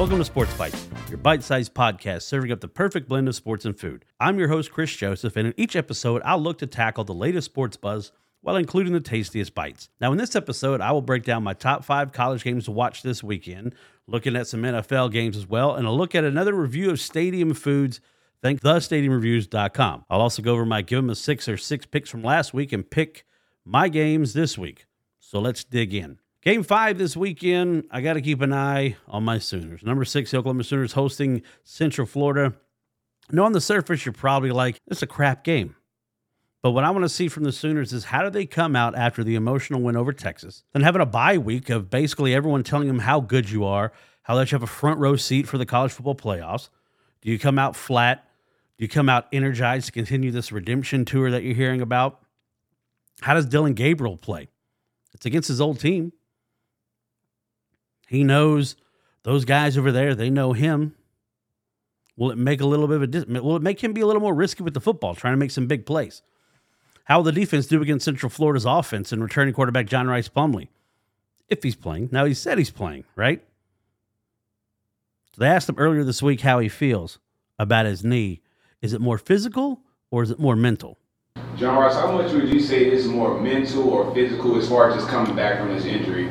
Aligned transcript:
Welcome 0.00 0.16
to 0.16 0.24
Sports 0.24 0.54
Bites, 0.54 0.88
your 1.10 1.18
bite 1.18 1.42
sized 1.42 1.74
podcast 1.74 2.22
serving 2.22 2.50
up 2.52 2.62
the 2.62 2.68
perfect 2.68 3.06
blend 3.06 3.28
of 3.28 3.34
sports 3.34 3.66
and 3.66 3.78
food. 3.78 4.06
I'm 4.18 4.38
your 4.38 4.48
host, 4.48 4.72
Chris 4.72 4.96
Joseph, 4.96 5.36
and 5.36 5.48
in 5.48 5.54
each 5.58 5.76
episode, 5.76 6.22
I'll 6.24 6.40
look 6.40 6.56
to 6.60 6.66
tackle 6.66 7.04
the 7.04 7.12
latest 7.12 7.44
sports 7.44 7.76
buzz 7.76 8.10
while 8.40 8.56
including 8.56 8.94
the 8.94 9.00
tastiest 9.00 9.54
bites. 9.54 9.90
Now, 10.00 10.10
in 10.10 10.16
this 10.16 10.34
episode, 10.34 10.80
I 10.80 10.90
will 10.92 11.02
break 11.02 11.24
down 11.24 11.42
my 11.42 11.52
top 11.52 11.84
five 11.84 12.12
college 12.12 12.42
games 12.42 12.64
to 12.64 12.70
watch 12.70 13.02
this 13.02 13.22
weekend, 13.22 13.74
looking 14.06 14.36
at 14.36 14.46
some 14.46 14.62
NFL 14.62 15.12
games 15.12 15.36
as 15.36 15.46
well, 15.46 15.74
and 15.74 15.86
a 15.86 15.90
look 15.90 16.14
at 16.14 16.24
another 16.24 16.54
review 16.54 16.88
of 16.88 16.98
stadium 16.98 17.52
foods. 17.52 18.00
Thank 18.40 18.62
thestadiumreviews.com. 18.62 20.06
I'll 20.08 20.22
also 20.22 20.40
go 20.40 20.54
over 20.54 20.64
my 20.64 20.80
give 20.80 20.96
them 20.96 21.10
a 21.10 21.14
six 21.14 21.46
or 21.46 21.58
six 21.58 21.84
picks 21.84 22.08
from 22.08 22.22
last 22.22 22.54
week 22.54 22.72
and 22.72 22.90
pick 22.90 23.26
my 23.66 23.90
games 23.90 24.32
this 24.32 24.56
week. 24.56 24.86
So 25.18 25.38
let's 25.40 25.62
dig 25.62 25.92
in. 25.92 26.19
Game 26.42 26.62
five 26.62 26.96
this 26.96 27.18
weekend, 27.18 27.84
I 27.90 28.00
got 28.00 28.14
to 28.14 28.22
keep 28.22 28.40
an 28.40 28.54
eye 28.54 28.96
on 29.06 29.24
my 29.24 29.38
Sooners. 29.38 29.82
Number 29.82 30.06
six, 30.06 30.32
Oklahoma 30.32 30.64
Sooners 30.64 30.94
hosting 30.94 31.42
Central 31.64 32.06
Florida. 32.06 32.54
Now, 33.30 33.44
on 33.44 33.52
the 33.52 33.60
surface, 33.60 34.06
you're 34.06 34.14
probably 34.14 34.50
like, 34.50 34.80
it's 34.86 35.02
a 35.02 35.06
crap 35.06 35.44
game. 35.44 35.76
But 36.62 36.70
what 36.70 36.82
I 36.82 36.90
want 36.90 37.04
to 37.04 37.10
see 37.10 37.28
from 37.28 37.44
the 37.44 37.52
Sooners 37.52 37.92
is 37.92 38.04
how 38.04 38.22
do 38.22 38.30
they 38.30 38.46
come 38.46 38.74
out 38.74 38.94
after 38.96 39.22
the 39.22 39.34
emotional 39.34 39.82
win 39.82 39.96
over 39.96 40.14
Texas, 40.14 40.64
then 40.72 40.82
having 40.82 41.02
a 41.02 41.06
bye 41.06 41.36
week 41.36 41.68
of 41.68 41.90
basically 41.90 42.34
everyone 42.34 42.62
telling 42.62 42.88
them 42.88 43.00
how 43.00 43.20
good 43.20 43.50
you 43.50 43.64
are, 43.64 43.92
how 44.22 44.34
that 44.36 44.50
you 44.50 44.56
have 44.56 44.62
a 44.62 44.66
front 44.66 44.98
row 44.98 45.16
seat 45.16 45.46
for 45.46 45.58
the 45.58 45.66
college 45.66 45.92
football 45.92 46.14
playoffs. 46.14 46.70
Do 47.20 47.30
you 47.30 47.38
come 47.38 47.58
out 47.58 47.76
flat? 47.76 48.26
Do 48.78 48.84
you 48.84 48.88
come 48.88 49.10
out 49.10 49.26
energized 49.30 49.86
to 49.86 49.92
continue 49.92 50.30
this 50.30 50.52
redemption 50.52 51.04
tour 51.04 51.30
that 51.30 51.42
you're 51.42 51.54
hearing 51.54 51.82
about? 51.82 52.22
How 53.20 53.34
does 53.34 53.44
Dillon 53.44 53.74
Gabriel 53.74 54.16
play? 54.16 54.48
It's 55.12 55.26
against 55.26 55.48
his 55.48 55.60
old 55.60 55.80
team. 55.80 56.14
He 58.10 58.24
knows 58.24 58.74
those 59.22 59.44
guys 59.44 59.78
over 59.78 59.92
there, 59.92 60.16
they 60.16 60.30
know 60.30 60.52
him. 60.52 60.96
Will 62.16 62.32
it 62.32 62.38
make 62.38 62.60
a 62.60 62.66
little 62.66 62.88
bit 62.88 62.96
of 62.96 63.02
a 63.02 63.06
dis- 63.06 63.24
will 63.24 63.54
it 63.54 63.62
make 63.62 63.82
him 63.82 63.92
be 63.92 64.00
a 64.00 64.06
little 64.06 64.20
more 64.20 64.34
risky 64.34 64.64
with 64.64 64.74
the 64.74 64.80
football, 64.80 65.14
trying 65.14 65.32
to 65.32 65.38
make 65.38 65.52
some 65.52 65.68
big 65.68 65.86
plays? 65.86 66.20
How 67.04 67.18
will 67.18 67.24
the 67.24 67.32
defense 67.32 67.66
do 67.68 67.80
against 67.80 68.04
Central 68.04 68.28
Florida's 68.28 68.64
offense 68.64 69.12
and 69.12 69.22
returning 69.22 69.54
quarterback 69.54 69.86
John 69.86 70.08
Rhys 70.08 70.28
Plumlee? 70.28 70.68
If 71.48 71.62
he's 71.62 71.76
playing. 71.76 72.08
Now 72.10 72.24
he 72.24 72.34
said 72.34 72.58
he's 72.58 72.70
playing, 72.72 73.04
right? 73.14 73.44
So 75.32 75.42
they 75.42 75.48
asked 75.48 75.68
him 75.68 75.78
earlier 75.78 76.02
this 76.02 76.20
week 76.20 76.40
how 76.40 76.58
he 76.58 76.68
feels 76.68 77.20
about 77.60 77.86
his 77.86 78.02
knee. 78.02 78.42
Is 78.82 78.92
it 78.92 79.00
more 79.00 79.18
physical 79.18 79.82
or 80.10 80.24
is 80.24 80.32
it 80.32 80.40
more 80.40 80.56
mental? 80.56 80.98
John 81.56 81.78
Rice, 81.78 81.94
how 81.94 82.10
much 82.10 82.32
would 82.32 82.48
you 82.48 82.58
say 82.58 82.90
is 82.90 83.06
more 83.06 83.40
mental 83.40 83.88
or 83.88 84.12
physical 84.12 84.56
as 84.58 84.68
far 84.68 84.90
as 84.90 84.96
just 84.96 85.08
coming 85.08 85.36
back 85.36 85.60
from 85.60 85.68
this 85.68 85.84
injury? 85.84 86.28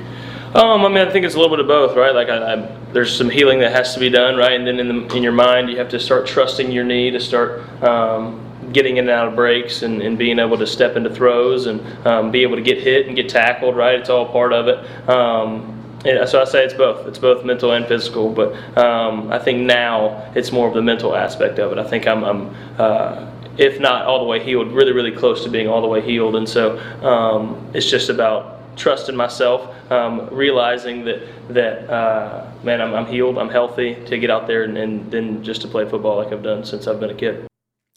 Um, 0.55 0.83
I 0.83 0.87
mean, 0.87 1.07
I 1.07 1.11
think 1.11 1.25
it's 1.27 1.35
a 1.35 1.39
little 1.39 1.55
bit 1.55 1.59
of 1.59 1.67
both, 1.67 1.95
right? 1.95 2.13
Like, 2.13 2.27
I, 2.29 2.53
I, 2.53 2.55
there's 2.91 3.15
some 3.15 3.29
healing 3.29 3.59
that 3.59 3.71
has 3.71 3.93
to 3.93 3.99
be 3.99 4.09
done, 4.09 4.35
right? 4.35 4.53
And 4.53 4.65
then 4.65 4.79
in, 4.79 4.87
the, 4.87 5.15
in 5.15 5.21
your 5.21 5.31
mind, 5.31 5.69
you 5.69 5.77
have 5.77 5.89
to 5.89 5.99
start 5.99 6.25
trusting 6.25 6.71
your 6.71 6.83
knee 6.83 7.11
to 7.11 7.19
start 7.19 7.61
um, 7.83 8.43
getting 8.73 8.97
in 8.97 9.05
and 9.05 9.11
out 9.11 9.27
of 9.27 9.35
breaks 9.35 9.83
and, 9.83 10.01
and 10.01 10.17
being 10.17 10.39
able 10.39 10.57
to 10.57 10.65
step 10.65 10.95
into 10.95 11.13
throws 11.13 11.67
and 11.67 12.07
um, 12.07 12.31
be 12.31 12.41
able 12.41 12.55
to 12.55 12.63
get 12.63 12.79
hit 12.79 13.05
and 13.05 13.15
get 13.15 13.29
tackled, 13.29 13.75
right? 13.75 13.99
It's 13.99 14.09
all 14.09 14.25
part 14.25 14.51
of 14.51 14.67
it. 14.67 15.07
Um, 15.07 15.75
so 16.03 16.41
I 16.41 16.45
say 16.45 16.63
it's 16.63 16.73
both. 16.73 17.07
It's 17.07 17.19
both 17.19 17.45
mental 17.45 17.73
and 17.73 17.85
physical, 17.85 18.33
but 18.33 18.55
um, 18.75 19.31
I 19.31 19.37
think 19.37 19.59
now 19.59 20.31
it's 20.33 20.51
more 20.51 20.67
of 20.67 20.73
the 20.73 20.81
mental 20.81 21.15
aspect 21.15 21.59
of 21.59 21.71
it. 21.73 21.77
I 21.77 21.83
think 21.83 22.07
I'm, 22.07 22.23
I'm 22.23 22.55
uh, 22.79 23.29
if 23.57 23.79
not 23.79 24.05
all 24.05 24.19
the 24.19 24.25
way 24.25 24.43
healed, 24.43 24.71
really, 24.71 24.93
really 24.93 25.11
close 25.11 25.43
to 25.43 25.49
being 25.49 25.67
all 25.67 25.81
the 25.81 25.87
way 25.87 26.01
healed, 26.01 26.37
and 26.37 26.47
so 26.47 26.79
um, 27.03 27.69
it's 27.73 27.89
just 27.89 28.09
about 28.09 28.58
trust 28.75 29.09
in 29.09 29.15
myself, 29.15 29.91
um, 29.91 30.29
realizing 30.31 31.05
that 31.05 31.21
that 31.49 31.89
uh, 31.89 32.49
man, 32.63 32.81
I'm, 32.81 32.93
I'm, 32.93 33.05
healed, 33.05 33.37
I'm 33.37 33.49
healthy 33.49 33.95
to 34.05 34.17
get 34.17 34.29
out 34.29 34.47
there 34.47 34.63
and, 34.63 34.77
and, 34.77 35.11
then 35.11 35.43
just 35.43 35.61
to 35.61 35.67
play 35.67 35.87
football 35.87 36.17
like 36.17 36.31
I've 36.31 36.43
done 36.43 36.63
since 36.63 36.87
I've 36.87 36.99
been 36.99 37.09
a 37.09 37.15
kid. 37.15 37.47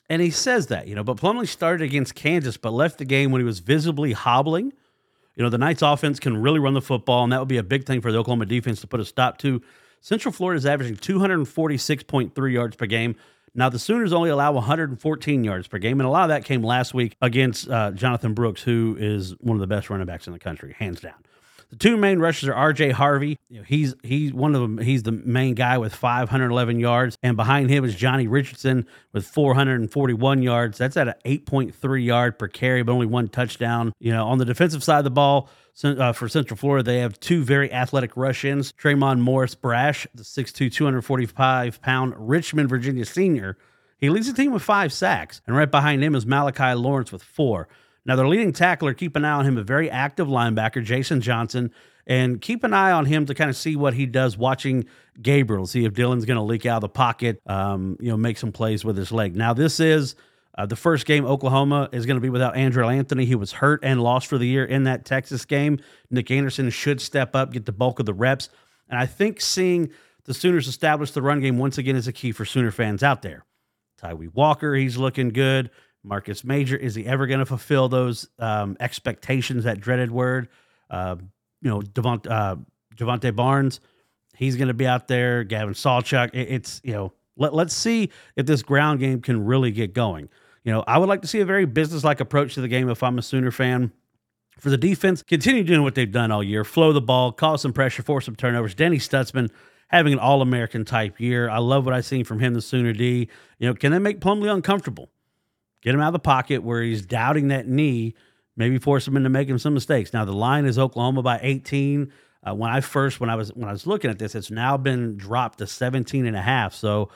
And 0.08 0.20
he 0.20 0.30
says 0.30 0.66
that, 0.68 0.86
you 0.86 0.94
know, 0.94 1.04
but 1.04 1.16
Plumlee 1.16 1.48
started 1.48 1.84
against 1.84 2.14
Kansas, 2.14 2.56
but 2.56 2.72
left 2.72 2.98
the 2.98 3.04
game 3.04 3.30
when 3.30 3.40
he 3.40 3.44
was 3.44 3.60
visibly 3.60 4.12
hobbling. 4.12 4.72
You 5.34 5.42
know, 5.42 5.48
the 5.48 5.58
Knights 5.58 5.82
offense 5.82 6.20
can 6.20 6.36
really 6.36 6.58
run 6.58 6.74
the 6.74 6.82
football, 6.82 7.24
and 7.24 7.32
that 7.32 7.38
would 7.38 7.48
be 7.48 7.56
a 7.56 7.62
big 7.62 7.86
thing 7.86 8.00
for 8.00 8.12
the 8.12 8.18
Oklahoma 8.18 8.46
defense 8.46 8.80
to 8.82 8.86
put 8.86 9.00
a 9.00 9.04
stop 9.04 9.38
to. 9.38 9.62
Central 10.00 10.32
Florida 10.32 10.58
is 10.58 10.66
averaging 10.66 10.96
246.3 10.96 12.52
yards 12.52 12.76
per 12.76 12.86
game. 12.86 13.16
Now, 13.54 13.68
the 13.68 13.78
Sooners 13.78 14.14
only 14.14 14.30
allow 14.30 14.52
114 14.52 15.44
yards 15.44 15.68
per 15.68 15.78
game, 15.78 16.00
and 16.00 16.06
a 16.06 16.10
lot 16.10 16.22
of 16.22 16.28
that 16.30 16.44
came 16.44 16.62
last 16.62 16.94
week 16.94 17.16
against 17.20 17.68
uh, 17.68 17.90
Jonathon 17.90 18.32
Brooks, 18.32 18.62
who 18.62 18.96
is 18.98 19.32
one 19.40 19.56
of 19.56 19.60
the 19.60 19.66
best 19.66 19.90
running 19.90 20.06
backs 20.06 20.26
in 20.26 20.32
the 20.32 20.38
country, 20.38 20.74
hands 20.78 21.00
down. 21.00 21.14
The 21.72 21.78
two 21.78 21.96
main 21.96 22.18
rushers 22.18 22.50
are 22.50 22.54
R.J. 22.54 22.90
Harvey. 22.90 23.38
You 23.48 23.60
know, 23.60 23.64
he's 23.64 23.94
he's 24.02 24.30
one 24.30 24.54
of 24.54 24.60
them. 24.60 24.76
He's 24.76 25.04
the 25.04 25.12
main 25.12 25.54
guy 25.54 25.78
with 25.78 25.94
511 25.94 26.78
yards, 26.78 27.16
and 27.22 27.34
behind 27.34 27.70
him 27.70 27.82
is 27.82 27.94
Johnny 27.94 28.26
Richardson 28.26 28.86
with 29.14 29.26
441 29.26 30.42
yards. 30.42 30.76
That's 30.76 30.98
at 30.98 31.08
an 31.08 31.14
8.3 31.24 32.04
yard 32.04 32.38
per 32.38 32.48
carry, 32.48 32.82
but 32.82 32.92
only 32.92 33.06
one 33.06 33.28
touchdown. 33.28 33.94
You 34.00 34.12
know, 34.12 34.26
on 34.26 34.36
the 34.36 34.44
defensive 34.44 34.84
side 34.84 34.98
of 34.98 35.04
the 35.04 35.10
ball, 35.10 35.48
uh, 35.82 36.12
for 36.12 36.28
Central 36.28 36.58
Florida, 36.58 36.84
they 36.84 36.98
have 36.98 37.18
two 37.18 37.42
very 37.42 37.72
athletic 37.72 38.18
rush 38.18 38.44
ins. 38.44 38.72
Tremont 38.72 39.20
Morris 39.20 39.54
Brash, 39.54 40.06
the 40.14 40.24
6'2", 40.24 40.70
245 40.70 41.80
pound 41.80 42.12
Richmond, 42.18 42.68
Virginia 42.68 43.06
senior. 43.06 43.56
He 43.96 44.10
leads 44.10 44.26
the 44.26 44.34
team 44.34 44.52
with 44.52 44.62
five 44.62 44.92
sacks, 44.92 45.40
and 45.46 45.56
right 45.56 45.70
behind 45.70 46.04
him 46.04 46.14
is 46.14 46.26
Malachi 46.26 46.74
Lawrence 46.74 47.12
with 47.12 47.22
four. 47.22 47.66
Now, 48.04 48.16
their 48.16 48.26
leading 48.26 48.52
tackler, 48.52 48.94
keep 48.94 49.14
an 49.16 49.24
eye 49.24 49.32
on 49.32 49.46
him, 49.46 49.56
a 49.58 49.62
very 49.62 49.90
active 49.90 50.26
linebacker, 50.26 50.82
Jason 50.82 51.20
Johnson, 51.20 51.72
and 52.06 52.40
keep 52.40 52.64
an 52.64 52.74
eye 52.74 52.90
on 52.90 53.06
him 53.06 53.26
to 53.26 53.34
kind 53.34 53.48
of 53.48 53.56
see 53.56 53.76
what 53.76 53.94
he 53.94 54.06
does 54.06 54.36
watching 54.36 54.86
Gabriel, 55.20 55.66
see 55.66 55.84
if 55.84 55.94
Dillon's 55.94 56.24
going 56.24 56.36
to 56.36 56.42
leak 56.42 56.66
out 56.66 56.76
of 56.76 56.80
the 56.82 56.88
pocket, 56.88 57.40
um, 57.46 57.96
you 58.00 58.08
know, 58.08 58.16
make 58.16 58.38
some 58.38 58.50
plays 58.50 58.84
with 58.84 58.96
his 58.96 59.12
leg. 59.12 59.36
Now, 59.36 59.54
this 59.54 59.78
is 59.78 60.16
uh, 60.58 60.66
the 60.66 60.76
first 60.76 61.06
game, 61.06 61.24
Oklahoma 61.24 61.88
is 61.92 62.04
going 62.04 62.16
to 62.16 62.20
be 62.20 62.28
without 62.28 62.54
Andrel 62.54 62.92
Anthony. 62.92 63.24
He 63.24 63.34
was 63.34 63.52
hurt 63.52 63.80
and 63.82 64.02
lost 64.02 64.26
for 64.26 64.36
the 64.36 64.46
year 64.46 64.64
in 64.64 64.84
that 64.84 65.04
Texas 65.04 65.44
game. 65.44 65.78
Nic 66.10 66.30
Anderson 66.30 66.70
should 66.70 67.00
step 67.00 67.36
up, 67.36 67.52
get 67.52 67.66
the 67.66 67.72
bulk 67.72 68.00
of 68.00 68.06
the 68.06 68.14
reps. 68.14 68.48
And 68.88 68.98
I 68.98 69.06
think 69.06 69.40
seeing 69.40 69.90
the 70.24 70.34
Sooners 70.34 70.68
establish 70.68 71.12
the 71.12 71.22
run 71.22 71.40
game 71.40 71.58
once 71.58 71.78
again 71.78 71.96
is 71.96 72.08
a 72.08 72.12
key 72.12 72.32
for 72.32 72.44
Sooner 72.44 72.70
fans 72.70 73.02
out 73.02 73.22
there. 73.22 73.44
Tyree 73.96 74.28
Walker, 74.28 74.74
he's 74.74 74.96
looking 74.96 75.30
good. 75.30 75.70
Marcus 76.04 76.44
Major, 76.44 76.76
is 76.76 76.94
he 76.94 77.06
ever 77.06 77.26
going 77.26 77.40
to 77.40 77.46
fulfill 77.46 77.88
those 77.88 78.28
um, 78.38 78.76
expectations, 78.80 79.64
that 79.64 79.80
dreaded 79.80 80.10
word? 80.10 80.48
Uh, 80.90 81.16
you 81.60 81.70
know, 81.70 81.80
Devont, 81.80 82.30
uh, 82.30 82.56
Jovantae 82.96 83.34
Barnes, 83.34 83.80
he's 84.36 84.56
going 84.56 84.68
to 84.68 84.74
be 84.74 84.86
out 84.86 85.08
there. 85.08 85.44
Gavin 85.44 85.74
Sawchuk, 85.74 86.30
it, 86.34 86.48
it's, 86.48 86.80
you 86.82 86.92
know, 86.92 87.12
let, 87.36 87.54
let's 87.54 87.74
see 87.74 88.10
if 88.36 88.46
this 88.46 88.62
ground 88.62 89.00
game 89.00 89.20
can 89.20 89.44
really 89.44 89.70
get 89.70 89.94
going. 89.94 90.28
You 90.64 90.72
know, 90.72 90.84
I 90.86 90.98
would 90.98 91.08
like 91.08 91.22
to 91.22 91.28
see 91.28 91.40
a 91.40 91.44
very 91.44 91.64
business-like 91.64 92.20
approach 92.20 92.54
to 92.54 92.60
the 92.60 92.68
game 92.68 92.88
if 92.88 93.02
I'm 93.02 93.18
a 93.18 93.22
Sooner 93.22 93.50
fan. 93.50 93.92
For 94.58 94.70
the 94.70 94.76
defense, 94.76 95.22
continue 95.22 95.64
doing 95.64 95.82
what 95.82 95.94
they've 95.94 96.10
done 96.10 96.30
all 96.30 96.42
year. 96.42 96.62
Flow 96.62 96.92
the 96.92 97.00
ball, 97.00 97.32
cause 97.32 97.62
some 97.62 97.72
pressure, 97.72 98.02
force 98.02 98.26
some 98.26 98.36
turnovers. 98.36 98.74
Denny 98.74 98.98
Stutsman 98.98 99.50
having 99.88 100.12
an 100.12 100.18
all-American 100.18 100.84
type 100.84 101.20
year. 101.20 101.48
I 101.48 101.58
love 101.58 101.84
what 101.84 101.94
I've 101.94 102.04
seen 102.04 102.24
from 102.24 102.38
him, 102.38 102.54
the 102.54 102.60
Sooner 102.60 102.92
D. 102.92 103.28
You 103.58 103.68
know, 103.68 103.74
can 103.74 103.92
they 103.92 103.98
make 103.98 104.20
Plumlee 104.20 104.52
uncomfortable? 104.52 105.10
Get 105.82 105.94
him 105.94 106.00
out 106.00 106.08
of 106.08 106.12
the 106.14 106.20
pocket 106.20 106.62
where 106.62 106.80
he's 106.80 107.04
doubting 107.04 107.48
that 107.48 107.66
knee, 107.66 108.14
maybe 108.56 108.78
force 108.78 109.06
him 109.06 109.16
into 109.16 109.28
making 109.28 109.58
some 109.58 109.74
mistakes. 109.74 110.12
Now 110.12 110.24
the 110.24 110.32
line 110.32 110.64
is 110.64 110.78
Oklahoma 110.78 111.22
by 111.22 111.40
18. 111.42 112.12
Uh, 112.44 112.54
when 112.54 112.70
I 112.70 112.80
first 112.80 113.20
when 113.20 113.30
I 113.30 113.34
was 113.34 113.50
when 113.50 113.68
I 113.68 113.72
was 113.72 113.86
looking 113.86 114.10
at 114.10 114.18
this, 114.18 114.34
it's 114.34 114.50
now 114.50 114.76
been 114.76 115.16
dropped 115.16 115.58
to 115.58 115.66
17 115.66 116.26
and 116.26 116.36
a 116.36 116.42
half. 116.42 116.74
So 116.74 117.10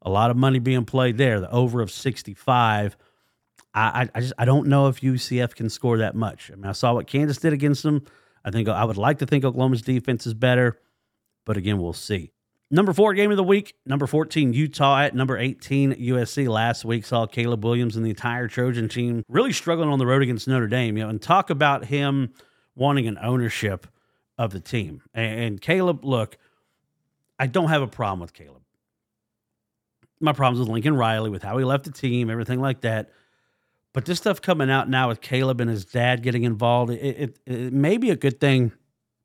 a 0.00 0.10
lot 0.10 0.30
of 0.30 0.36
money 0.36 0.58
being 0.58 0.84
played 0.84 1.18
there. 1.18 1.40
The 1.40 1.50
over 1.50 1.80
of 1.80 1.90
65. 1.90 2.96
I, 3.74 4.08
I 4.14 4.20
just 4.20 4.34
I 4.38 4.44
don't 4.44 4.68
know 4.68 4.88
if 4.88 5.00
UCF 5.00 5.54
can 5.54 5.70
score 5.70 5.98
that 5.98 6.14
much. 6.14 6.50
I 6.52 6.56
mean, 6.56 6.66
I 6.66 6.72
saw 6.72 6.94
what 6.94 7.06
Kansas 7.06 7.38
did 7.38 7.52
against 7.52 7.82
them. 7.82 8.04
I 8.44 8.50
think 8.50 8.68
I 8.68 8.84
would 8.84 8.96
like 8.96 9.18
to 9.18 9.26
think 9.26 9.44
Oklahoma's 9.44 9.82
defense 9.82 10.26
is 10.26 10.34
better, 10.34 10.80
but 11.46 11.56
again, 11.56 11.80
we'll 11.80 11.92
see. 11.92 12.31
Number 12.74 12.92
four 12.92 13.14
game 13.14 13.30
of 13.30 13.36
the 13.36 13.44
week, 13.44 13.74
number 13.86 14.06
14, 14.06 14.52
Utah 14.54 15.00
at 15.00 15.14
number 15.14 15.38
18, 15.38 15.92
USC. 15.92 16.48
Last 16.48 16.84
week 16.84 17.04
saw 17.04 17.26
Caleb 17.26 17.64
Williams 17.64 17.96
and 17.96 18.04
the 18.04 18.10
entire 18.10 18.48
Trojan 18.48 18.88
team 18.88 19.24
really 19.28 19.52
struggling 19.52 19.90
on 19.90 19.98
the 19.98 20.06
road 20.06 20.22
against 20.22 20.48
Notre 20.48 20.66
Dame. 20.66 20.96
You 20.96 21.04
know, 21.04 21.10
and 21.10 21.20
talk 21.20 21.50
about 21.50 21.84
him 21.84 22.32
wanting 22.74 23.06
an 23.06 23.18
ownership 23.22 23.86
of 24.38 24.52
the 24.52 24.60
team. 24.60 25.02
And, 25.12 25.40
and 25.40 25.60
Caleb, 25.60 26.04
look, 26.04 26.38
I 27.38 27.46
don't 27.46 27.68
have 27.68 27.82
a 27.82 27.86
problem 27.86 28.20
with 28.20 28.32
Caleb 28.32 28.62
my 30.22 30.32
problems 30.32 30.60
with 30.60 30.68
Lincoln 30.68 30.96
Riley, 30.96 31.28
with 31.28 31.42
how 31.42 31.58
he 31.58 31.64
left 31.64 31.84
the 31.84 31.90
team, 31.90 32.30
everything 32.30 32.60
like 32.60 32.82
that. 32.82 33.10
But 33.92 34.06
this 34.06 34.18
stuff 34.18 34.40
coming 34.40 34.70
out 34.70 34.88
now 34.88 35.08
with 35.08 35.20
Caleb 35.20 35.60
and 35.60 35.68
his 35.68 35.84
dad 35.84 36.22
getting 36.22 36.44
involved, 36.44 36.92
it, 36.92 37.00
it, 37.02 37.38
it 37.44 37.72
may 37.72 37.98
be 37.98 38.10
a 38.10 38.16
good 38.16 38.40
thing 38.40 38.72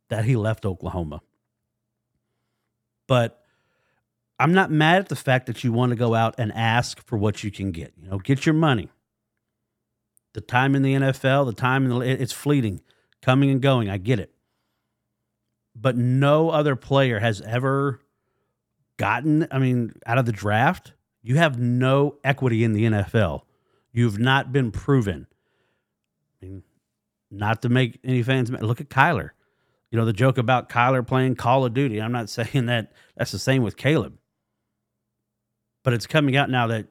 that 0.10 0.26
he 0.26 0.36
left 0.36 0.66
Oklahoma. 0.66 1.22
But 3.08 3.42
I'm 4.40 4.54
not 4.54 4.70
mad 4.70 5.00
at 5.00 5.10
the 5.10 5.16
fact 5.16 5.48
that 5.48 5.64
you 5.64 5.72
want 5.72 5.92
to 5.92 5.96
go 5.96 6.14
out 6.14 6.36
and 6.38 6.52
ask 6.54 7.04
for 7.06 7.18
what 7.18 7.44
you 7.44 7.52
can 7.52 7.72
get. 7.72 7.94
You 7.98 8.10
know, 8.10 8.20
get 8.20 8.46
your 8.46 8.54
money. 8.54 8.90
The 10.34 10.42
time 10.42 10.76
in 10.76 10.84
the 10.84 10.94
NFL, 10.94 11.48
the 11.48 11.54
time 11.54 11.86
in 11.86 11.98
the 11.98 12.02
it's 12.02 12.34
fleeting, 12.34 12.82
coming 13.22 13.50
and 13.50 13.62
going. 13.62 13.90
I 13.90 13.98
get 13.98 14.20
it. 14.20 14.32
But 15.76 15.96
no 15.98 16.50
other 16.50 16.76
player 16.76 17.20
has 17.20 17.42
ever 17.42 18.00
gotten, 18.98 19.48
I 19.52 19.60
mean, 19.60 19.94
out 20.06 20.18
of 20.18 20.26
the 20.26 20.32
draft, 20.32 20.94
you 21.22 21.36
have 21.38 21.60
no 21.60 22.16
equity 22.24 22.64
in 22.64 22.74
the 22.74 22.86
NFL. 22.86 23.42
You've 23.92 24.20
not 24.20 24.52
been 24.52 24.72
proven. 24.72 25.28
I 26.42 26.46
mean, 26.46 26.64
not 27.32 27.64
to 27.64 27.70
make 27.70 28.00
any 28.04 28.22
fans 28.24 28.52
mad. 28.52 28.64
Look 28.64 28.82
at 28.82 28.90
Kyler. 28.90 29.32
You 29.92 29.98
know, 29.98 30.06
the 30.06 30.14
joke 30.14 30.38
about 30.38 30.70
Kyler 30.70 31.06
playing 31.06 31.36
Call 31.36 31.66
of 31.66 31.74
Duty. 31.74 32.02
I'm 32.02 32.12
not 32.12 32.30
saying 32.30 32.66
that 32.68 32.94
that's 33.16 33.32
the 33.32 33.40
same 33.40 33.64
with 33.64 33.78
Caleb. 33.78 34.18
But 35.84 35.94
it's 35.94 36.08
coming 36.08 36.36
out 36.36 36.50
now 36.50 36.68
that 36.68 36.88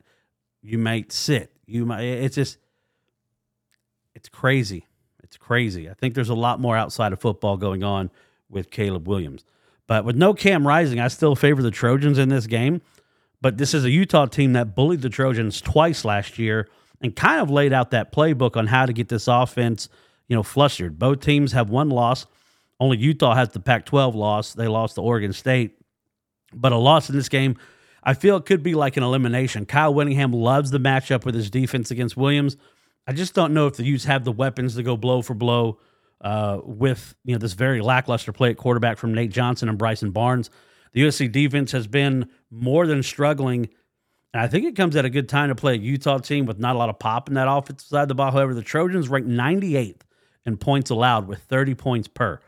you 0.63 0.79
might 0.79 1.13
sit. 1.13 1.53
You 1.67 1.85
might 1.85 2.03
it's 2.03 2.37
just 2.37 2.59
it's 4.15 4.29
crazy. 4.29 4.87
It's 5.23 5.37
crazy. 5.37 5.91
I 5.91 5.95
think 5.95 6.15
there's 6.15 6.29
a 6.29 6.35
lot 6.35 6.61
more 6.61 6.77
outside 6.77 7.13
of 7.13 7.21
football 7.21 7.57
going 7.57 7.83
on 7.83 8.11
with 8.49 8.71
Caleb 8.71 9.09
Williams. 9.09 9.45
But 9.87 10.05
with 10.05 10.17
no 10.17 10.35
Cam 10.35 10.67
Rising, 10.67 11.01
I 11.01 11.09
still 11.09 11.37
favor 11.37 11.63
the 11.63 11.71
Trojans 11.71 12.19
in 12.19 12.29
this 12.29 12.47
game. 12.47 12.81
But 13.41 13.59
this 13.59 13.75
is 13.75 13.85
a 13.85 13.91
Utah 13.91 14.27
team 14.27 14.55
that 14.55 14.75
bullied 14.75 15.03
the 15.03 15.09
Trojans 15.09 15.61
twice 15.61 16.05
last 16.05 16.39
year 16.39 16.69
and 17.01 17.15
kind 17.15 17.41
of 17.41 17.51
laid 17.51 17.73
out 17.73 17.91
that 17.91 18.13
playbook 18.13 18.57
on 18.57 18.69
how 18.69 18.87
to 18.87 18.93
get 18.93 19.09
this 19.09 19.29
offense, 19.29 19.89
you 20.29 20.35
know, 20.35 20.43
flustered. 20.43 20.99
Both 20.99 21.21
teams 21.21 21.53
have 21.53 21.69
one 21.69 21.91
loss. 21.91 22.27
Only 22.79 22.99
Utah 22.99 23.35
has 23.35 23.51
the 23.51 23.61
Pac 23.61 23.87
12 23.87 24.15
loss. 24.15 24.53
They 24.53 24.69
lost 24.69 24.97
to 24.97 25.03
Oregon 25.03 25.33
State. 25.33 25.79
But 26.55 26.73
a 26.73 26.77
loss 26.77 27.09
in 27.09 27.17
this 27.17 27.29
game, 27.29 27.57
I 28.03 28.15
feel 28.15 28.37
it 28.37 28.45
could 28.45 28.63
be 28.63 28.75
like 28.75 28.97
an 28.97 29.03
elimination. 29.03 29.67
Kyle 29.67 29.93
Whittingham 29.93 30.33
loves 30.33 30.71
the 30.71 30.79
matchup 30.79 31.25
with 31.25 31.35
his 31.35 31.51
defense 31.51 31.91
against 31.91 32.17
Williams. 32.17 32.57
I 33.07 33.13
just 33.13 33.35
don't 33.35 33.55
know 33.55 33.67
if 33.67 33.77
the 33.77 33.85
Utes 33.85 34.05
have 34.05 34.25
the 34.25 34.33
weapons 34.33 34.77
to 34.77 34.83
go 34.83 34.97
blow 34.97 35.23
for 35.23 35.35
blow 35.35 35.79
uh, 36.21 36.61
with 36.65 37.15
you 37.25 37.35
know 37.35 37.39
this 37.39 37.53
very 37.53 37.81
lackluster 37.81 38.33
play 38.33 38.51
at 38.51 38.57
quarterback 38.57 38.99
from 38.99 39.15
Nate 39.15 39.31
Johnson 39.31 39.69
and 39.69 39.79
Bryson 39.79 40.11
Barnes. 40.11 40.51
The 40.93 41.03
USC 41.03 41.31
defense 41.31 41.73
has 41.73 41.87
been 41.87 42.29
more 42.51 42.87
than 42.87 43.03
struggling, 43.03 43.69
and 44.33 44.43
I 44.43 44.47
think 44.49 44.65
it 44.65 44.77
comes 44.77 44.97
at 44.97 45.05
a 45.05 45.11
good 45.11 45.29
time 45.29 45.51
to 45.51 45.55
play 45.55 45.75
a 45.75 45.79
Utah 45.79 46.19
team 46.19 46.47
with 46.47 46.59
not 46.59 46.75
a 46.75 46.79
lot 46.79 46.89
of 46.89 46.99
pop 46.99 47.29
in 47.29 47.35
that 47.35 47.49
offensive 47.49 47.87
side 47.87 48.03
of 48.03 48.09
the 48.09 48.15
ball. 48.15 48.33
However, 48.33 48.55
the 48.55 48.63
Trojans 48.63 49.09
ranked 49.09 49.29
98th 49.29 50.01
in 50.47 50.57
points 50.57 50.91
allowed 50.91 51.29
with 51.29 51.41
30 51.43 51.75
points 51.75 52.09
per. 52.09 52.41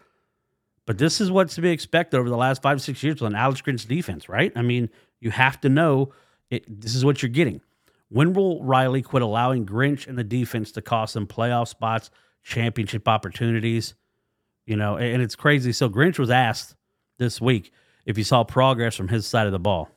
But 0.88 0.96
this 0.96 1.20
is 1.20 1.31
what's 1.31 1.55
to 1.56 1.61
be 1.61 1.69
expected 1.69 2.17
over 2.17 2.31
the 2.31 2.37
last 2.38 2.62
five, 2.62 2.81
six 2.81 3.02
years 3.02 3.20
with 3.20 3.31
an 3.31 3.37
Alex 3.37 3.61
Grinch 3.61 3.87
defense, 3.87 4.26
right? 4.26 4.50
I 4.56 4.62
mean, 4.62 4.88
you 5.20 5.31
have 5.31 5.61
to 5.61 5.69
know 5.69 6.14
it, 6.49 6.64
this 6.81 6.94
is 6.94 7.05
what 7.05 7.20
you're 7.20 7.29
getting. 7.29 7.61
When 8.08 8.32
will 8.32 8.64
Riley 8.64 9.02
quit 9.02 9.23
allowing 9.23 9.67
Grinch 9.67 10.06
and 10.06 10.17
the 10.17 10.25
defense 10.25 10.73
to 10.73 10.81
cost 10.81 11.12
them 11.12 11.26
playoff 11.26 11.69
spots, 11.69 12.08
championship 12.43 13.06
opportunities? 13.06 13.93
You 14.64 14.76
know, 14.76 14.96
and 14.96 15.20
it's 15.20 15.37
crazy. 15.37 15.73
So 15.73 15.90
Grinch 15.90 16.19
was 16.19 16.31
asked 16.31 16.75
this 17.19 17.38
week 17.38 17.70
if 18.06 18.17
he 18.17 18.23
saw 18.23 18.43
progress 18.43 18.94
from 18.94 19.08
his 19.08 19.26
side 19.26 19.44
of 19.44 19.52
the 19.52 19.58
ball. 19.58 19.91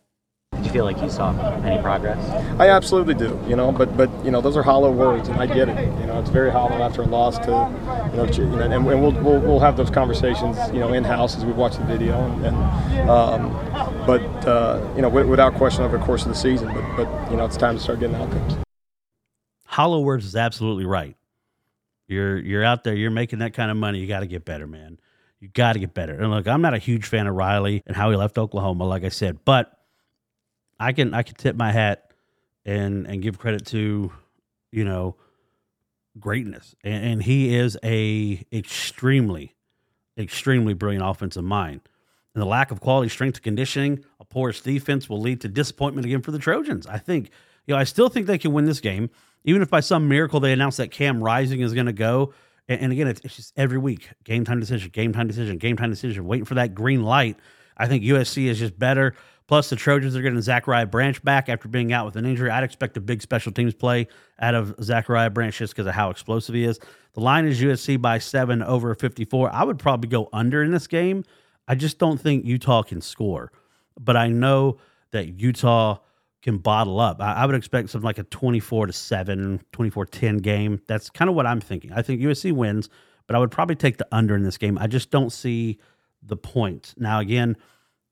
Did 0.62 0.68
you 0.68 0.74
feel 0.74 0.86
like 0.86 1.02
you 1.02 1.10
saw 1.10 1.32
any 1.64 1.82
progress? 1.82 2.24
I 2.60 2.70
absolutely 2.70 3.16
do, 3.16 3.40
you 3.48 3.56
know, 3.56 3.72
but 3.72 3.98
but 3.98 4.12
you 4.24 4.30
know 4.30 4.42
those 4.42 4.56
are 4.56 4.62
hollow 4.62 4.92
words, 4.92 5.28
and 5.28 5.40
I 5.40 5.48
get 5.48 5.70
it. 5.70 6.00
You 6.00 6.06
know, 6.06 6.20
it's 6.20 6.30
very 6.30 6.52
hollow 6.52 6.76
after 6.76 7.02
a 7.02 7.06
loss 7.06 7.40
to, 7.40 7.46
you 7.46 8.18
know, 8.18 8.26
you 8.26 8.46
know 8.46 8.60
and, 8.60 8.72
and 8.72 8.86
we'll, 8.86 9.12
we'll 9.12 9.40
we'll 9.40 9.60
have 9.60 9.76
those 9.76 9.90
conversations, 9.90 10.58
you 10.72 10.80
know, 10.80 10.94
in 10.94 11.04
house 11.04 11.36
as 11.36 11.46
we 11.46 11.52
watch 11.52 11.78
the 11.78 11.84
video, 11.86 12.24
and, 12.26 12.46
and 12.46 13.10
um, 13.10 13.52
but 14.06 14.22
uh, 14.46 14.88
you 14.96 15.02
know, 15.02 15.10
without 15.10 15.56
question 15.56 15.84
over 15.84 15.98
the 15.98 16.04
course 16.04 16.24
of 16.24 16.28
the 16.28 16.36
season, 16.36 16.72
but 16.74 16.96
but 16.96 17.32
you 17.32 17.38
know, 17.38 17.46
it's 17.46 17.58
time 17.58 17.76
to 17.76 17.82
start 17.82 18.00
getting 18.00 18.16
outcomes. 18.18 18.58
Hollow 19.66 20.02
words 20.02 20.26
is 20.26 20.36
absolutely 20.36 20.86
right. 20.86 21.16
You're 22.08 22.38
you're 22.38 22.64
out 22.64 22.84
there, 22.84 22.94
you're 22.94 23.10
making 23.10 23.40
that 23.40 23.56
kind 23.56 23.72
of 23.72 23.78
money. 23.78 23.98
You 23.98 24.06
got 24.06 24.20
to 24.20 24.28
get 24.28 24.46
better, 24.46 24.68
man. 24.68 25.00
You 25.40 25.48
got 25.48 25.74
to 25.74 25.80
get 25.80 25.96
better. 25.96 26.14
And 26.14 26.30
look, 26.30 26.48
I'm 26.48 26.62
not 26.62 26.76
a 26.76 26.78
huge 26.78 27.08
fan 27.08 27.26
of 27.26 27.34
Riley 27.34 27.82
and 27.88 27.96
how 27.96 28.12
he 28.12 28.16
left 28.16 28.38
Oklahoma, 28.38 28.84
like 28.84 29.04
I 29.04 29.10
said, 29.10 29.40
but 29.44 29.76
I 30.82 30.94
can 30.94 31.14
I 31.14 31.24
can 31.24 31.36
tip 31.36 31.56
my 31.56 31.72
hat 31.72 32.12
and 32.66 33.08
and 33.08 33.22
give 33.22 33.40
credit 33.40 33.66
to 33.68 34.12
you 34.72 34.84
know 34.84 35.16
greatness, 36.20 36.76
and, 36.84 37.06
and 37.06 37.24
he 37.24 37.56
is 37.56 37.78
a 37.84 38.46
extremely 38.52 39.56
extremely 40.18 40.74
brilliant 40.74 41.06
offensive 41.06 41.44
mind. 41.44 41.82
And 42.34 42.42
the 42.42 42.46
lack 42.46 42.72
of 42.72 42.80
quality 42.80 43.10
strength 43.10 43.42
conditioning, 43.42 44.06
a 44.20 44.26
porous 44.26 44.62
defense 44.62 45.10
will 45.10 45.20
lead 45.20 45.42
to 45.42 45.50
disappointment 45.50 46.06
again 46.06 46.22
for 46.22 46.32
the 46.32 46.40
Trojans. 46.40 46.88
I 46.88 46.98
think, 46.98 47.30
you 47.66 47.74
know, 47.74 47.80
I 47.80 47.84
still 47.84 48.10
think 48.10 48.28
they 48.28 48.38
can 48.38 48.54
win 48.54 48.66
this 48.66 48.80
game, 48.80 49.10
even 49.44 49.62
if 49.62 49.70
by 49.70 49.82
some 49.82 50.08
miracle 50.08 50.40
they 50.40 50.54
announce 50.54 50.78
that 50.78 50.92
Cam 50.92 51.22
Rising 51.22 51.62
is 51.62 51.74
going 51.74 51.88
to 51.88 51.94
go. 51.94 52.34
And, 52.70 52.82
and 52.82 52.92
again, 52.94 53.08
it's, 53.08 53.22
it's, 53.24 53.36
just 53.36 53.54
every 53.58 53.78
week 53.78 54.10
game 54.24 54.46
time 54.46 54.60
decision, 54.60 54.90
game 54.92 55.12
time 55.12 55.28
decision, 55.28 55.58
game 55.58 55.76
time 55.76 55.90
decision, 55.90 56.26
waiting 56.26 56.46
for 56.46 56.56
that 56.56 56.74
green 56.74 57.04
light. 57.04 57.38
I 57.76 57.88
think 57.88 58.04
USC 58.04 58.46
is 58.46 58.60
just 58.60 58.78
better. 58.80 59.16
Plus, 59.52 59.70
the 59.70 59.76
Trojans 59.76 60.16
are 60.16 60.22
getting 60.22 60.40
Zachariah 60.40 60.86
Branch 60.86 61.22
back 61.26 61.50
after 61.50 61.68
being 61.68 61.92
out 61.92 62.06
with 62.06 62.16
an 62.16 62.26
injury. 62.26 62.50
I'd 62.50 62.64
expect 62.64 62.96
a 62.96 63.02
big 63.02 63.22
special 63.22 63.52
teams 63.52 63.74
play 63.74 64.08
out 64.40 64.56
of 64.56 64.74
Zachariah 64.82 65.30
Branch 65.30 65.54
just 65.54 65.74
because 65.74 65.88
of 65.88 65.94
how 65.94 66.10
explosive 66.10 66.56
he 66.56 66.64
is. 66.64 66.80
The 67.16 67.20
line 67.20 67.46
is 67.46 67.60
USC 67.60 68.02
by 68.02 68.18
seven 68.20 68.64
over 68.64 68.96
54. 68.96 69.54
I 69.54 69.66
would 69.66 69.78
probably 69.78 70.08
go 70.08 70.30
under 70.32 70.64
in 70.64 70.72
this 70.72 70.88
game. 70.88 71.26
I 71.68 71.76
just 71.76 71.98
don't 72.00 72.18
think 72.18 72.46
Utah 72.46 72.82
can 72.82 73.02
score. 73.02 73.52
But 74.00 74.16
I 74.16 74.30
know 74.30 74.78
that 75.12 75.38
Utah 75.38 75.98
can 76.42 76.60
bottle 76.60 77.02
up. 77.02 77.20
I, 77.20 77.34
I 77.34 77.46
would 77.46 77.56
expect 77.56 77.90
something 77.90 78.06
like 78.06 78.20
a 78.20 78.24
24 78.24 78.88
to 78.88 78.94
7, 78.94 79.60
24 79.74 80.06
10 80.06 80.38
game. 80.38 80.82
That's 80.88 81.10
kind 81.10 81.28
of 81.28 81.36
what 81.36 81.46
I'm 81.46 81.60
thinking. 81.60 81.92
I 81.92 82.04
think 82.04 82.22
USC 82.22 82.54
wins, 82.54 82.88
but 83.28 83.36
I 83.36 83.40
would 83.40 83.52
probably 83.52 83.76
take 83.76 83.98
the 83.98 84.08
under 84.14 84.34
in 84.34 84.44
this 84.44 84.58
game. 84.58 84.78
I 84.78 84.88
just 84.88 85.12
don't 85.12 85.30
see 85.30 85.78
the 86.24 86.38
point. 86.38 86.94
Now, 86.96 87.20
again, 87.20 87.58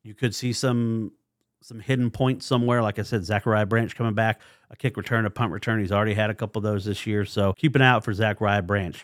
you 0.03 0.13
could 0.13 0.36
see 0.36 0.51
some 0.51 1.13
some 1.62 1.80
hidden 1.80 2.10
points 2.10 2.46
somewhere. 2.46 2.82
Like 2.82 3.00
I 3.00 3.04
said, 3.04 3.24
Zachariah 3.26 3.66
Branch 3.66 3.94
coming 3.96 4.14
back, 4.14 4.42
a 4.70 4.76
kick 4.76 4.98
return, 4.98 5.26
a 5.26 5.30
punt 5.30 5.52
return. 5.52 5.80
He's 5.80 5.92
already 5.92 6.14
had 6.14 6.30
a 6.30 6.36
couple 6.36 6.60
of 6.60 6.64
those 6.64 6.86
this 6.86 7.06
year. 7.06 7.26
So 7.26 7.54
keep 7.54 7.76
an 7.76 7.82
eye 7.82 7.90
out 7.90 8.04
for 8.04 8.14
Zachariah 8.14 8.62
Branch. 8.62 9.04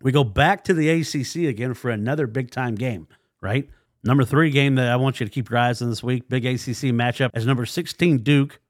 We 0.00 0.12
go 0.12 0.24
back 0.24 0.64
to 0.64 0.74
the 0.74 0.88
ACC 0.88 1.48
again 1.48 1.74
for 1.74 1.90
another 1.90 2.26
big 2.26 2.50
time 2.50 2.74
game, 2.74 3.08
right? 3.40 3.68
Number 4.04 4.24
three 4.24 4.50
game 4.50 4.76
that 4.76 4.88
I 4.88 4.96
want 4.96 5.18
you 5.18 5.26
to 5.26 5.32
keep 5.32 5.50
your 5.50 5.58
eyes 5.58 5.82
on 5.82 5.90
this 5.90 6.02
week, 6.02 6.28
big 6.28 6.46
ACC 6.46 6.94
matchup, 6.94 7.30
as 7.34 7.46
number 7.46 7.66
16 7.66 8.18
Duke 8.18 8.60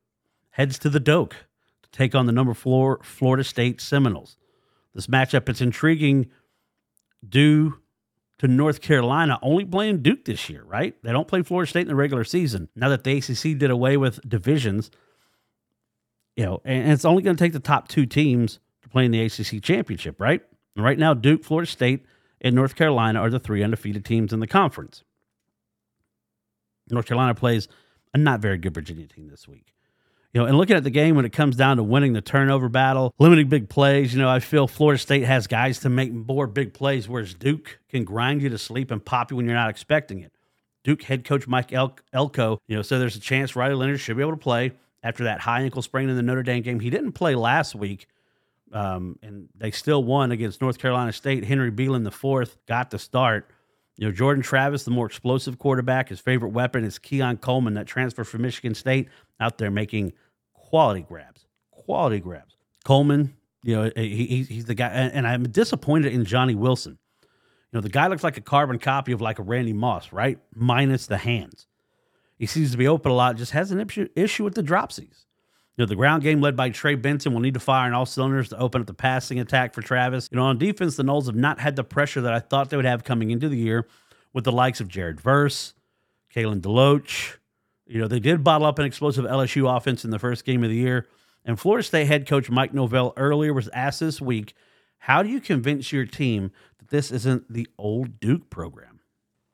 heads 0.51 0.79
to 0.81 0.89
the 0.89 1.01
Doak 1.01 1.37
to 1.83 1.91
take 1.91 2.15
on 2.15 2.27
the 2.27 2.33
number 2.33 2.55
four 2.55 3.01
Florida 3.03 3.45
State 3.45 3.81
Seminoles. 3.81 4.37
This 4.95 5.07
matchup, 5.07 5.49
it's 5.49 5.61
intriguing 5.61 6.31
due 7.27 7.79
to 8.39 8.49
North 8.49 8.81
Carolina 8.81 9.39
only 9.43 9.65
playing 9.65 10.03
Duke 10.03 10.25
this 10.25 10.49
year, 10.49 10.63
right? 10.65 10.95
They 11.03 11.13
don't 11.13 11.29
play 11.29 11.43
Florida 11.43 11.69
State 11.69 11.83
in 11.83 11.89
the 11.89 11.95
regular 11.95 12.25
season. 12.25 12.69
Now 12.77 12.89
that 12.89 13.05
the 13.05 13.19
ACC 13.19 13.59
did 13.59 13.71
away 13.71 13.97
with 13.97 14.27
divisions, 14.29 14.91
you 16.37 16.45
know, 16.45 16.61
and 16.65 16.93
it's 16.93 17.05
only 17.05 17.23
going 17.23 17.37
to 17.37 17.45
take 17.45 17.53
the 17.53 17.59
top 17.59 17.89
two 17.89 18.07
teams 18.07 18.61
to 18.83 18.89
play 18.89 19.05
in 19.05 19.11
the 19.11 19.21
ACC 19.21 19.63
championship, 19.63 20.21
right? 20.21 20.41
And 20.77 20.85
right 20.85 20.99
now, 20.99 21.15
Duke, 21.15 21.45
Florida 21.45 21.69
State, 21.69 22.07
and 22.41 22.55
North 22.55 22.77
Carolina 22.77 23.21
are 23.21 23.31
the 23.31 23.41
three 23.41 23.65
undefeated 23.65 24.05
teams 24.05 24.33
in 24.33 24.39
the 24.39 24.47
conference. 24.47 25.03
North 26.89 27.07
Carolina 27.07 27.35
plays 27.35 27.67
a 28.15 28.19
not 28.19 28.41
very 28.41 28.59
good 28.59 28.75
Virginia 28.75 29.07
team 29.07 29.29
this 29.29 29.49
week. 29.49 29.75
You 30.35 30.43
know, 30.43 30.47
and 30.47 30.59
looking 30.59 30.77
at 30.77 30.85
the 30.85 30.91
game 30.91 31.17
when 31.17 31.25
it 31.25 31.33
comes 31.33 31.57
down 31.57 31.79
to 31.79 31.83
winning 31.83 32.13
the 32.13 32.21
turnover 32.21 32.69
battle, 32.69 33.15
limiting 33.19 33.49
big 33.49 33.69
plays, 33.71 34.13
you 34.13 34.21
know, 34.21 34.29
I 34.29 34.41
feel 34.41 34.69
Florida 34.69 34.99
State 34.99 35.25
has 35.25 35.47
guys 35.47 35.81
to 35.81 35.89
make 35.89 36.13
more 36.13 36.47
big 36.47 36.75
plays, 36.75 37.09
whereas 37.09 37.33
Duke 37.33 37.79
can 37.89 38.05
grind 38.05 38.43
you 38.43 38.51
to 38.51 38.59
sleep 38.59 38.91
and 38.91 39.03
pop 39.03 39.31
you 39.31 39.39
when 39.39 39.47
you're 39.47 39.55
not 39.55 39.71
expecting 39.71 40.21
it. 40.21 40.33
Duke 40.85 41.03
head 41.03 41.25
coach 41.25 41.47
Mike 41.47 41.73
El- 41.73 41.97
Elko, 42.13 42.61
you 42.67 42.77
know, 42.77 42.83
so 42.83 42.99
there's 42.99 43.17
a 43.17 43.21
chance 43.21 43.57
Riley 43.57 43.75
Leonard 43.75 44.01
should 44.01 44.17
be 44.17 44.23
able 44.23 44.33
to 44.33 44.37
play 44.37 44.73
after 45.03 45.25
that 45.25 45.41
high 45.41 45.63
ankle 45.63 45.83
sprain 45.83 46.11
in 46.11 46.17
the 46.17 46.23
Notre 46.23 46.43
Dame 46.43 46.63
game. 46.63 46.81
He 46.81 46.91
didn't 46.91 47.13
play 47.13 47.35
last 47.35 47.75
week, 47.75 48.07
um, 48.73 49.19
and 49.23 49.49
they 49.57 49.71
still 49.71 50.05
won 50.05 50.31
against 50.31 50.61
North 50.61 50.79
Carolina 50.79 51.13
State. 51.13 51.45
Henry 51.45 51.71
Belin, 51.71 52.05
the 52.05 52.11
fourth, 52.11 52.59
got 52.67 52.91
the 52.91 52.99
start. 52.99 53.51
You 53.99 54.07
know, 54.07 54.13
Jordan 54.13 54.45
Travis, 54.45 54.85
the 54.85 54.93
more 54.93 55.07
explosive 55.07 55.59
quarterback, 55.59 56.09
his 56.09 56.21
favorite 56.21 56.51
weapon 56.51 56.85
is 56.85 57.01
Keon 57.01 57.37
Coleman, 57.39 57.75
that 57.75 57.89
transfer 57.89 58.23
from 58.23 58.43
Michigan 58.43 58.75
State, 58.75 59.09
out 59.41 59.59
there 59.59 59.73
making 59.73 60.13
quality 60.55 61.03
grabs, 61.03 61.47
quality 61.73 62.21
grabs. 62.21 62.57
Coleman, 62.85 63.35
you 63.65 63.75
know, 63.75 63.91
he, 63.97 64.45
he's 64.45 64.67
the 64.67 64.77
guy, 64.77 64.87
and, 64.87 65.27
I'm 65.27 65.43
disappointed 65.43 66.13
in 66.13 66.25
Johnny 66.25 66.55
Wilson. 66.55 66.97
You 67.23 67.29
know, 67.73 67.81
the 67.81 67.89
guy 67.89 68.07
looks 68.07 68.23
like 68.23 68.37
a 68.37 68.41
carbon 68.41 68.79
copy 68.79 69.11
of 69.11 69.21
like 69.21 69.41
a 69.41 69.43
Randy 69.43 69.73
Moss, 69.73 70.13
right? 70.13 70.39
Minus 70.55 71.07
the 71.07 71.19
hands. 71.19 71.67
He 72.39 72.47
seems 72.47 72.71
to 72.71 72.77
be 72.77 72.87
open 72.87 73.11
a 73.11 73.15
lot, 73.17 73.37
just 73.37 73.51
has 73.51 73.73
an 73.73 73.81
issue, 73.81 74.09
issue 74.15 74.45
with 74.45 74.55
the 74.55 74.63
dropsies. 74.63 75.25
You 75.79 75.85
know, 75.85 75.87
the 75.91 75.95
ground 75.95 76.25
game 76.25 76.41
led 76.41 76.57
by 76.57 76.71
Trey 76.71 76.97
Benson 76.97 77.33
will 77.33 77.41
need 77.41 77.55
to 77.55 77.61
fire 77.61 77.87
on 77.87 77.95
all 77.95 78.05
cylinders 78.05 78.49
to 78.49 78.59
open 78.59 78.81
up 78.81 78.89
the 78.89 78.95
passing 78.95 79.39
attack 79.39 79.75
for 79.75 79.81
Travis. 79.81 80.29
You 80.33 80.37
know, 80.37 80.43
on 80.43 80.59
defense, 80.59 80.97
the 80.97 81.05
Noles 81.05 81.27
have 81.27 81.37
not 81.37 81.61
had 81.61 81.77
the 81.77 81.85
pressure 81.85 82.21
that 82.21 82.35
I 82.35 82.41
thought 82.41 82.71
they 82.71 82.77
would 82.77 82.85
have 82.85 83.05
coming 83.05 83.31
into 83.31 83.49
the 83.49 83.57
year 83.57 83.87
with 84.33 84.43
the 84.43 84.51
likes 84.51 84.81
of 84.81 84.89
Jared 84.89 85.21
Verse, 85.21 85.75
Kalen 86.35 86.63
DeLoach. 86.63 87.37
You 87.87 88.01
know, 88.01 88.09
they 88.09 88.19
did 88.19 88.43
bottle 88.43 88.67
up 88.67 88.81
an 88.81 88.87
explosive 88.87 89.25
LSU 89.25 89.73
offense 89.75 90.05
in 90.05 90.11
the 90.11 90.19
first 90.19 90.45
game 90.45 90.65
of 90.65 90.71
the 90.71 90.77
year. 90.77 91.07
And 91.45 91.61
Florida 91.61 91.85
State 91.85 92.09
head 92.09 92.27
coach 92.27 92.51
Mike 92.51 92.75
Norvell 92.75 93.13
earlier 93.17 93.55
was 93.55 93.69
asked 93.69 94.01
this 94.01 94.21
week, 94.21 94.55
how 94.99 95.23
do 95.23 95.29
you 95.29 95.41
convince 95.41 95.93
your 95.93 96.07
team 96.07 96.51
that 96.79 96.89
this 96.89 97.13
isn't 97.13 97.53
the 97.53 97.69
old 97.79 98.19
Duke 98.19 98.51
program? 98.51 98.98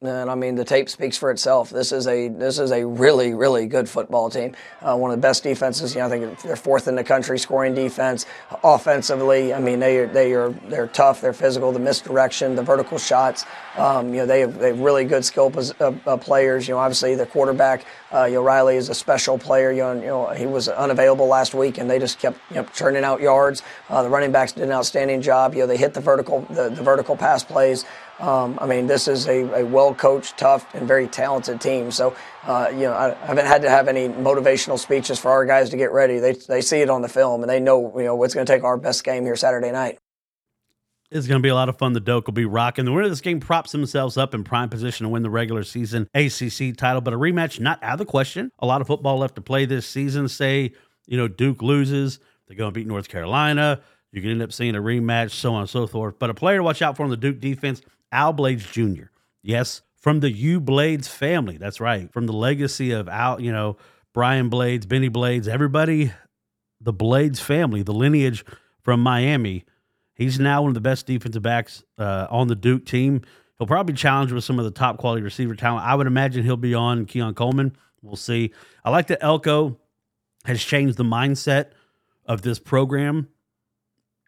And 0.02 0.30
I 0.30 0.34
mean, 0.34 0.54
the 0.54 0.64
tape 0.64 0.90
speaks 0.90 1.16
for 1.16 1.30
itself. 1.30 1.70
This 1.70 1.90
is 1.90 2.06
a 2.06 2.28
this 2.28 2.58
is 2.58 2.72
a 2.72 2.84
really 2.84 3.32
really 3.32 3.66
good 3.66 3.88
football 3.88 4.28
team. 4.28 4.54
Uh, 4.82 4.96
one 4.96 5.10
of 5.10 5.16
the 5.16 5.20
best 5.22 5.42
defenses. 5.42 5.94
You 5.94 6.00
know, 6.00 6.06
I 6.06 6.10
think 6.10 6.42
they're 6.42 6.56
fourth 6.56 6.88
in 6.88 6.94
the 6.94 7.04
country 7.04 7.38
scoring 7.38 7.74
defense. 7.74 8.26
Offensively, 8.62 9.54
I 9.54 9.60
mean, 9.60 9.78
they 9.78 9.98
are 9.98 10.06
they 10.06 10.34
are 10.34 10.50
they're 10.50 10.88
tough. 10.88 11.22
They're 11.22 11.32
physical. 11.32 11.72
The 11.72 11.78
misdirection, 11.78 12.54
the 12.54 12.62
vertical 12.62 12.98
shots. 12.98 13.46
Um, 13.78 14.10
you 14.10 14.20
know, 14.20 14.26
they 14.26 14.40
have, 14.40 14.58
they 14.58 14.68
have 14.68 14.80
really 14.80 15.04
good 15.04 15.24
skill 15.24 15.50
uh, 15.80 15.92
uh, 16.06 16.16
players. 16.18 16.68
You 16.68 16.74
know, 16.74 16.80
obviously 16.80 17.14
the 17.14 17.26
quarterback, 17.26 17.86
uh, 18.12 18.24
you 18.24 18.34
know, 18.34 18.42
Riley 18.42 18.76
is 18.76 18.90
a 18.90 18.94
special 18.94 19.38
player. 19.38 19.72
You 19.72 19.82
know, 19.82 19.94
you 19.94 20.06
know, 20.06 20.28
he 20.30 20.46
was 20.46 20.68
unavailable 20.68 21.26
last 21.26 21.54
week, 21.54 21.78
and 21.78 21.88
they 21.88 21.98
just 21.98 22.18
kept 22.18 22.38
you 22.50 22.56
know, 22.56 22.64
churning 22.74 23.04
out 23.04 23.20
yards. 23.20 23.62
Uh, 23.88 24.02
the 24.02 24.10
running 24.10 24.32
backs 24.32 24.52
did 24.52 24.64
an 24.64 24.72
outstanding 24.72 25.22
job. 25.22 25.54
You 25.54 25.60
know, 25.60 25.66
they 25.66 25.78
hit 25.78 25.94
the 25.94 26.00
vertical 26.00 26.42
the, 26.50 26.68
the 26.68 26.82
vertical 26.82 27.16
pass 27.16 27.42
plays. 27.42 27.86
Um, 28.20 28.58
I 28.60 28.66
mean, 28.66 28.86
this 28.86 29.08
is 29.08 29.26
a, 29.26 29.60
a 29.60 29.64
well 29.64 29.94
coached, 29.94 30.38
tough, 30.38 30.72
and 30.74 30.86
very 30.86 31.08
talented 31.08 31.60
team. 31.60 31.90
So, 31.90 32.16
uh, 32.44 32.68
you 32.72 32.82
know, 32.82 32.92
I 32.92 33.14
haven't 33.26 33.46
had 33.46 33.62
to 33.62 33.70
have 33.70 33.88
any 33.88 34.08
motivational 34.08 34.78
speeches 34.78 35.18
for 35.18 35.30
our 35.30 35.44
guys 35.44 35.70
to 35.70 35.76
get 35.76 35.90
ready. 35.92 36.18
They, 36.18 36.32
they 36.32 36.60
see 36.60 36.78
it 36.78 36.90
on 36.90 37.02
the 37.02 37.08
film 37.08 37.42
and 37.42 37.50
they 37.50 37.60
know, 37.60 37.92
you 37.98 38.04
know, 38.04 38.14
what's 38.14 38.34
going 38.34 38.46
to 38.46 38.52
take 38.52 38.62
our 38.62 38.76
best 38.76 39.02
game 39.02 39.24
here 39.24 39.36
Saturday 39.36 39.72
night. 39.72 39.98
It's 41.10 41.26
going 41.26 41.40
to 41.40 41.42
be 41.42 41.48
a 41.48 41.54
lot 41.54 41.68
of 41.68 41.78
fun. 41.78 41.92
The 41.92 42.00
Doak 42.00 42.26
will 42.26 42.34
be 42.34 42.44
rocking. 42.44 42.84
The 42.84 42.92
winner 42.92 43.04
of 43.04 43.10
this 43.10 43.20
game 43.20 43.38
props 43.38 43.72
themselves 43.72 44.16
up 44.16 44.34
in 44.34 44.42
prime 44.42 44.68
position 44.68 45.04
to 45.04 45.10
win 45.10 45.22
the 45.22 45.30
regular 45.30 45.62
season 45.62 46.08
ACC 46.14 46.76
title, 46.76 47.00
but 47.00 47.12
a 47.12 47.18
rematch 47.18 47.60
not 47.60 47.82
out 47.82 47.94
of 47.94 47.98
the 47.98 48.04
question. 48.04 48.50
A 48.58 48.66
lot 48.66 48.80
of 48.80 48.86
football 48.86 49.18
left 49.18 49.36
to 49.36 49.40
play 49.40 49.64
this 49.64 49.86
season. 49.86 50.28
Say, 50.28 50.72
you 51.06 51.16
know, 51.16 51.28
Duke 51.28 51.62
loses, 51.62 52.18
they're 52.48 52.56
going 52.56 52.72
to 52.72 52.74
beat 52.74 52.86
North 52.86 53.08
Carolina. 53.08 53.80
You 54.10 54.22
can 54.22 54.30
end 54.30 54.42
up 54.42 54.52
seeing 54.52 54.74
a 54.76 54.80
rematch, 54.80 55.32
so 55.32 55.54
on 55.54 55.62
and 55.62 55.70
so 55.70 55.86
forth. 55.86 56.18
But 56.18 56.30
a 56.30 56.34
player 56.34 56.58
to 56.58 56.62
watch 56.62 56.82
out 56.82 56.96
for 56.96 57.04
on 57.04 57.10
the 57.10 57.16
Duke 57.16 57.40
defense 57.40 57.82
Al 58.14 58.32
Blades 58.32 58.64
Jr. 58.70 59.06
Yes, 59.42 59.82
from 59.96 60.20
the 60.20 60.30
U 60.30 60.60
Blades 60.60 61.08
family. 61.08 61.58
That's 61.58 61.80
right. 61.80 62.10
From 62.12 62.26
the 62.26 62.32
legacy 62.32 62.92
of 62.92 63.08
Al, 63.08 63.40
you 63.40 63.52
know, 63.52 63.76
Brian 64.14 64.48
Blades, 64.48 64.86
Benny 64.86 65.08
Blades, 65.08 65.48
everybody, 65.48 66.12
the 66.80 66.92
Blades 66.92 67.40
family, 67.40 67.82
the 67.82 67.92
lineage 67.92 68.44
from 68.82 69.00
Miami. 69.00 69.64
He's 70.14 70.38
now 70.38 70.62
one 70.62 70.70
of 70.70 70.74
the 70.74 70.80
best 70.80 71.06
defensive 71.06 71.42
backs 71.42 71.82
uh, 71.98 72.28
on 72.30 72.46
the 72.46 72.54
Duke 72.54 72.86
team. 72.86 73.22
He'll 73.58 73.66
probably 73.66 73.94
challenge 73.94 74.30
with 74.30 74.44
some 74.44 74.58
of 74.58 74.64
the 74.64 74.70
top 74.70 74.98
quality 74.98 75.22
receiver 75.22 75.56
talent. 75.56 75.84
I 75.84 75.94
would 75.94 76.06
imagine 76.06 76.44
he'll 76.44 76.56
be 76.56 76.74
on 76.74 77.06
Keon 77.06 77.34
Coleman. 77.34 77.74
We'll 78.00 78.16
see. 78.16 78.52
I 78.84 78.90
like 78.90 79.08
that 79.08 79.18
Elko 79.22 79.78
has 80.44 80.62
changed 80.62 80.96
the 80.96 81.04
mindset 81.04 81.70
of 82.26 82.42
this 82.42 82.58
program, 82.58 83.28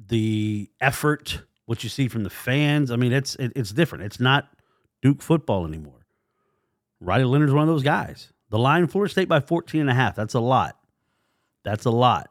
the 0.05 0.71
effort 0.81 1.43
what 1.67 1.85
you 1.85 1.91
see 1.91 2.09
from 2.09 2.23
the 2.23 2.31
fans. 2.31 2.91
I 2.91 2.97
mean, 2.97 3.13
it's 3.13 3.35
it, 3.37 3.53
it's 3.55 3.71
different. 3.71 4.05
It's 4.05 4.21
not 4.21 4.49
Duke 5.03 5.21
football 5.21 5.67
anymore. 5.67 6.07
Riley 7.01 7.25
Leonard's 7.25 7.53
one 7.53 7.63
of 7.63 7.69
those 7.69 7.83
guys. 7.83 8.33
The 8.49 8.59
line 8.59 8.87
Florida 8.87 9.11
State 9.11 9.29
by 9.29 9.41
14 9.41 9.83
and 9.83 9.91
a 9.91 9.95
half. 9.95 10.17
That's 10.17 10.35
a 10.35 10.41
lot. 10.41 10.79
That's 11.65 11.85
a 11.85 11.91
lot. 11.91 12.31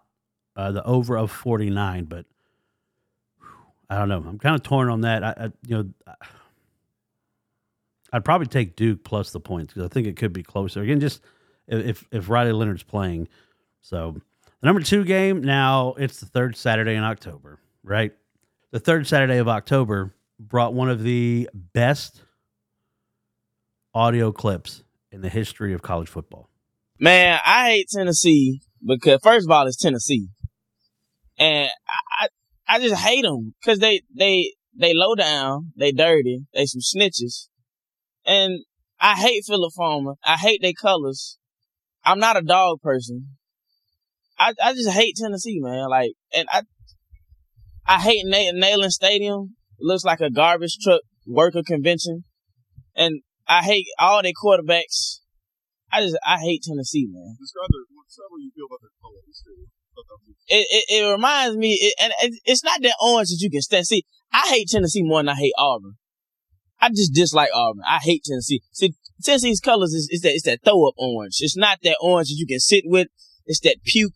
Uh, 0.56 0.72
the 0.72 0.84
over 0.86 1.18
of 1.18 1.30
49, 1.30 2.06
but 2.06 2.25
whew, 3.39 3.48
I 3.89 3.98
don't 3.98 4.08
know. 4.10 4.24
I'm 4.25 4.39
kind 4.39 4.56
of 4.56 4.63
torn 4.63 4.89
on 4.89 5.01
that. 5.01 5.24
I, 5.24 5.34
I 5.38 5.44
you 5.68 5.77
know 5.77 6.15
I'd 8.13 8.24
probably 8.24 8.48
take 8.48 8.77
Duke 8.77 9.04
plus 9.04 9.32
the 9.32 9.42
points 9.42 9.74
because 9.74 9.89
I 9.89 9.94
think 9.94 10.08
it 10.08 10.15
could 10.15 10.32
be 10.32 10.44
closer. 10.44 10.82
Again, 10.82 11.01
just 11.01 11.22
if 11.68 12.06
if 12.12 12.30
Riley 12.30 12.54
Leonard's 12.54 12.84
playing. 12.84 13.27
So 13.82 14.15
the 14.62 14.65
number 14.65 14.82
two 14.82 15.04
game 15.04 15.44
now 15.44 15.96
it's 15.98 16.22
the 16.22 16.25
third 16.25 16.56
Saturday 16.56 16.96
in 16.96 17.04
October, 17.04 17.60
right? 17.84 18.13
The 18.72 18.79
third 18.79 19.07
Saturday 19.07 19.38
of 19.38 19.48
October 19.48 20.13
brought 20.39 20.74
one 20.74 20.89
of 20.89 21.03
the 21.03 21.50
best 21.53 22.22
audio 23.93 24.31
clips 24.31 24.84
in 25.12 25.22
the 25.22 25.29
history 25.29 25.74
of 25.74 25.81
college 25.81 26.10
football. 26.10 26.50
Man, 27.00 27.39
I 27.45 27.69
hate 27.72 27.88
Tennessee 27.89 28.62
because 28.86 29.19
first 29.24 29.48
of 29.48 29.51
all, 29.51 29.67
it's 29.67 29.77
Tennessee, 29.77 30.27
and 31.38 31.69
I 32.19 32.27
I, 32.67 32.79
just 32.79 33.01
hate 33.01 33.24
them 33.24 33.53
because 33.62 33.79
they 33.79 34.01
they 34.15 34.53
they 34.77 34.93
low 34.93 35.15
down, 35.15 35.72
they 35.77 35.91
dirty, 35.91 36.45
they 36.53 36.65
some 36.65 36.81
snitches, 36.81 37.48
and 38.25 38.63
I 39.00 39.15
hate 39.15 39.43
Phillip 39.45 39.74
Fulmer. 39.75 40.15
I 40.24 40.36
hate 40.36 40.62
their 40.62 40.74
colors. 40.74 41.38
I'm 42.03 42.19
not 42.19 42.38
a 42.38 42.41
dog 42.41 42.81
person. 42.81 43.38
I 44.38 44.53
I 44.63 44.74
just 44.74 44.89
hate 44.89 45.15
Tennessee, 45.17 45.60
man. 45.60 45.89
Like, 45.89 46.13
and 46.34 46.48
I 46.51 46.62
I 47.88 48.00
hate 48.00 48.25
Neyland 48.25 48.92
Stadium. 48.92 49.56
It 49.80 49.84
looks 49.84 50.04
like 50.04 50.22
a 50.22 50.30
garbage 50.30 50.77
truck 50.84 51.01
worker 51.27 51.62
convention. 51.65 52.24
And 52.96 53.22
I 53.48 53.62
hate 53.63 53.88
all 54.00 54.22
their 54.24 54.32
quarterbacks. 54.32 55.20
I 55.92 56.01
just, 56.01 56.18
I 56.25 56.38
hate 56.38 56.63
Tennessee, 56.63 57.08
man. 57.10 57.36
Describe 57.39 57.70
their, 57.72 57.82
how 57.92 58.38
you 58.38 58.51
feel 58.56 58.65
about 58.65 58.80
their 58.82 58.92
it, 60.48 60.68
it, 60.70 61.01
it 61.01 61.12
reminds 61.12 61.58
me, 61.58 61.74
it, 61.74 61.94
and 62.01 62.13
it, 62.22 62.39
it's 62.46 62.63
not 62.63 62.82
that 62.82 62.96
orange 63.01 63.30
that 63.30 63.39
you 63.39 63.50
can 63.50 63.62
stand. 63.62 63.88
See, 63.88 64.04
I 64.32 64.48
hate 64.50 64.68
Tennessee 64.70 65.04
more 65.04 65.20
than 65.20 65.30
I 65.30 65.36
hate 65.36 65.54
Auburn. 65.58 65.94
I 66.80 66.89
just 66.89 67.13
dislike 67.13 67.50
Auburn. 67.54 67.84
I 67.88 67.98
hate 67.98 68.24
Tennessee. 68.25 68.62
See, 68.72 68.94
Tennessee's 69.24 69.60
colors 69.60 69.94
is, 69.94 70.10
is 70.12 70.22
that 70.22 70.34
it's 70.34 70.44
that 70.44 70.60
throw 70.63 70.88
up 70.88 70.96
orange. 70.98 71.38
It's 71.39 71.58
not 71.58 71.80
that 71.84 71.98
orange 72.01 72.27
that 72.30 72.36
you 72.38 72.46
can 72.46 72.60
sit 72.60 72.84
with. 72.86 73.08
It's 73.46 73.62
that 73.62 73.77
puke 73.86 74.13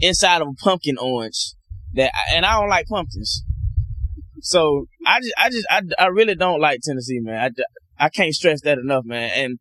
inside 0.00 0.42
of 0.42 0.48
a 0.48 0.64
pumpkin 0.64 0.98
orange 0.98 1.54
that, 1.94 2.12
and 2.34 2.44
I 2.44 2.60
don't 2.60 2.68
like 2.68 2.86
pumpkins. 2.86 3.44
So 4.40 4.86
I 5.06 5.20
just, 5.20 5.34
I 5.38 5.50
just, 5.50 5.66
I, 5.70 6.04
I 6.04 6.06
really 6.06 6.34
don't 6.34 6.60
like 6.60 6.80
Tennessee, 6.82 7.20
man. 7.20 7.52
I, 7.98 8.06
I 8.06 8.08
can't 8.08 8.34
stress 8.34 8.60
that 8.62 8.78
enough, 8.78 9.04
man. 9.04 9.30
And 9.34 9.58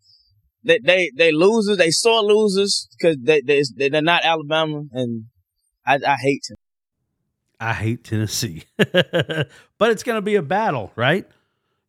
they, 0.63 0.79
they, 0.79 1.11
they 1.15 1.31
losers, 1.31 1.77
they 1.77 1.91
sore 1.91 2.21
losers 2.21 2.88
because 2.97 3.17
they, 3.21 3.41
they, 3.41 3.63
they're 3.89 4.01
not 4.01 4.23
Alabama, 4.23 4.83
and 4.91 5.25
I, 5.85 6.00
I 6.05 6.15
hate 6.15 6.43
them. 6.50 6.57
I 7.59 7.73
hate 7.73 8.03
Tennessee, 8.03 8.63
but 8.77 9.91
it's 9.91 10.01
going 10.01 10.17
to 10.17 10.21
be 10.21 10.35
a 10.35 10.41
battle, 10.41 10.91
right? 10.95 11.27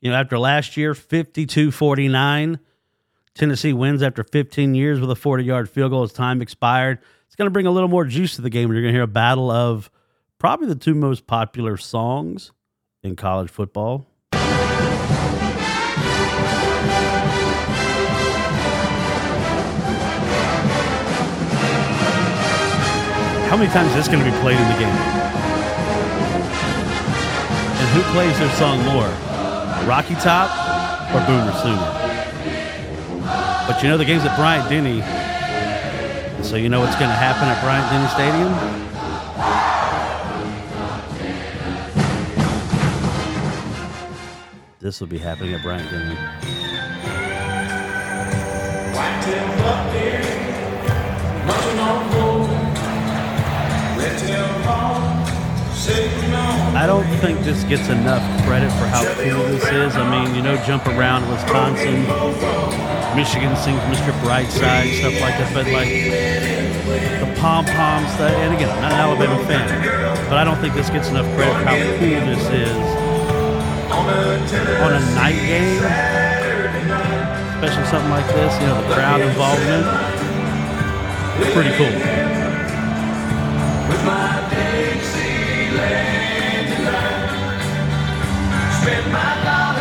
You 0.02 0.11
know, 0.11 0.16
after 0.16 0.38
last 0.38 0.76
year, 0.76 0.94
52 0.94 1.70
49, 1.70 2.58
Tennessee 3.34 3.72
wins 3.72 4.02
after 4.02 4.22
15 4.22 4.75
years 4.75 5.00
with 5.00 5.11
a 5.11 5.14
40 5.14 5.44
yard 5.44 5.70
field 5.70 5.92
goal 5.92 6.02
as 6.02 6.12
time 6.12 6.42
expired. 6.42 6.99
It's 7.26 7.37
going 7.37 7.46
to 7.46 7.52
bring 7.52 7.66
a 7.66 7.70
little 7.70 7.88
more 7.88 8.04
juice 8.04 8.37
to 8.37 8.42
the 8.42 8.50
game. 8.50 8.70
You're 8.70 8.82
going 8.82 8.92
to 8.92 8.96
hear 8.96 9.04
a 9.04 9.06
battle 9.06 9.50
of 9.50 9.90
probably 10.42 10.66
the 10.66 10.75
two 10.75 10.92
most 10.92 11.28
popular 11.28 11.76
songs 11.76 12.50
in 13.04 13.14
college 13.14 13.49
football. 13.49 14.08
How 23.46 23.56
many 23.56 23.70
times 23.70 23.90
is 23.90 23.94
this 23.94 24.08
going 24.08 24.18
to 24.18 24.28
be 24.28 24.37
played 24.40 24.58
in 24.58 24.66
the 24.66 24.78
game? 24.80 24.88
And 27.78 27.88
who 27.90 28.02
plays 28.12 28.37
their 28.40 28.50
song 28.56 28.84
more? 28.84 29.06
Rocky 29.87 30.16
Top 30.16 30.50
or 31.14 31.25
Boomer 31.25 31.52
Sooner? 31.62 31.92
But 33.68 33.80
you 33.80 33.88
know 33.88 33.96
the 33.96 34.04
game's 34.04 34.25
at 34.25 34.37
Bryant 34.37 34.68
Denny. 34.68 35.02
So 36.42 36.56
you 36.56 36.68
know 36.68 36.80
what's 36.80 36.96
going 36.96 37.11
to 37.11 37.14
happen 37.14 37.46
at 37.46 37.62
Bryant 37.62 37.88
Denny 37.92 38.08
Stadium? 38.08 38.91
This 44.83 44.99
will 44.99 45.07
be 45.07 45.19
happening 45.19 45.55
at 45.55 45.62
Bryant 45.62 45.89
Denny. 45.93 46.19
I 56.75 56.85
don't 56.85 57.07
think 57.21 57.39
this 57.45 57.62
gets 57.62 57.89
enough 57.91 58.23
credit 58.45 58.71
for 58.71 58.87
how 58.87 59.05
cool 59.15 59.45
this 59.45 59.62
is. 59.67 59.95
I 59.95 60.11
mean, 60.11 60.35
you 60.35 60.43
know, 60.43 60.57
jump 60.67 60.85
around 60.89 61.31
Wisconsin, 61.31 62.03
Michigan 63.15 63.55
sings 63.55 63.79
Mr. 63.87 64.11
Brightside, 64.19 64.99
stuff 64.99 65.21
like 65.21 65.39
that. 65.39 65.53
But 65.55 65.69
like 65.69 65.91
the 67.21 67.41
pom 67.41 67.67
poms, 67.67 68.11
and 68.19 68.53
again, 68.53 68.69
I'm 68.69 68.83
not 68.83 68.91
an 68.91 68.99
Alabama 68.99 69.47
fan, 69.47 70.29
but 70.29 70.39
I 70.39 70.43
don't 70.43 70.59
think 70.59 70.75
this 70.75 70.91
gets 70.91 71.09
enough 71.09 71.27
credit 71.37 71.53
for 71.53 71.65
how 71.69 71.77
cool 72.01 72.27
this 72.27 72.51
is 72.51 73.01
on 74.02 74.92
a 74.94 75.00
night 75.14 75.38
game, 75.47 75.82
especially 77.54 77.87
something 77.87 78.11
like 78.11 78.26
this, 78.26 78.61
you 78.61 78.66
know, 78.66 78.82
the 78.82 78.94
crowd 78.94 79.21
involvement, 79.21 79.87
it's 81.40 81.52
pretty 81.54 81.71
cool. 81.76 81.87
Spend 88.82 89.12
my 89.12 89.72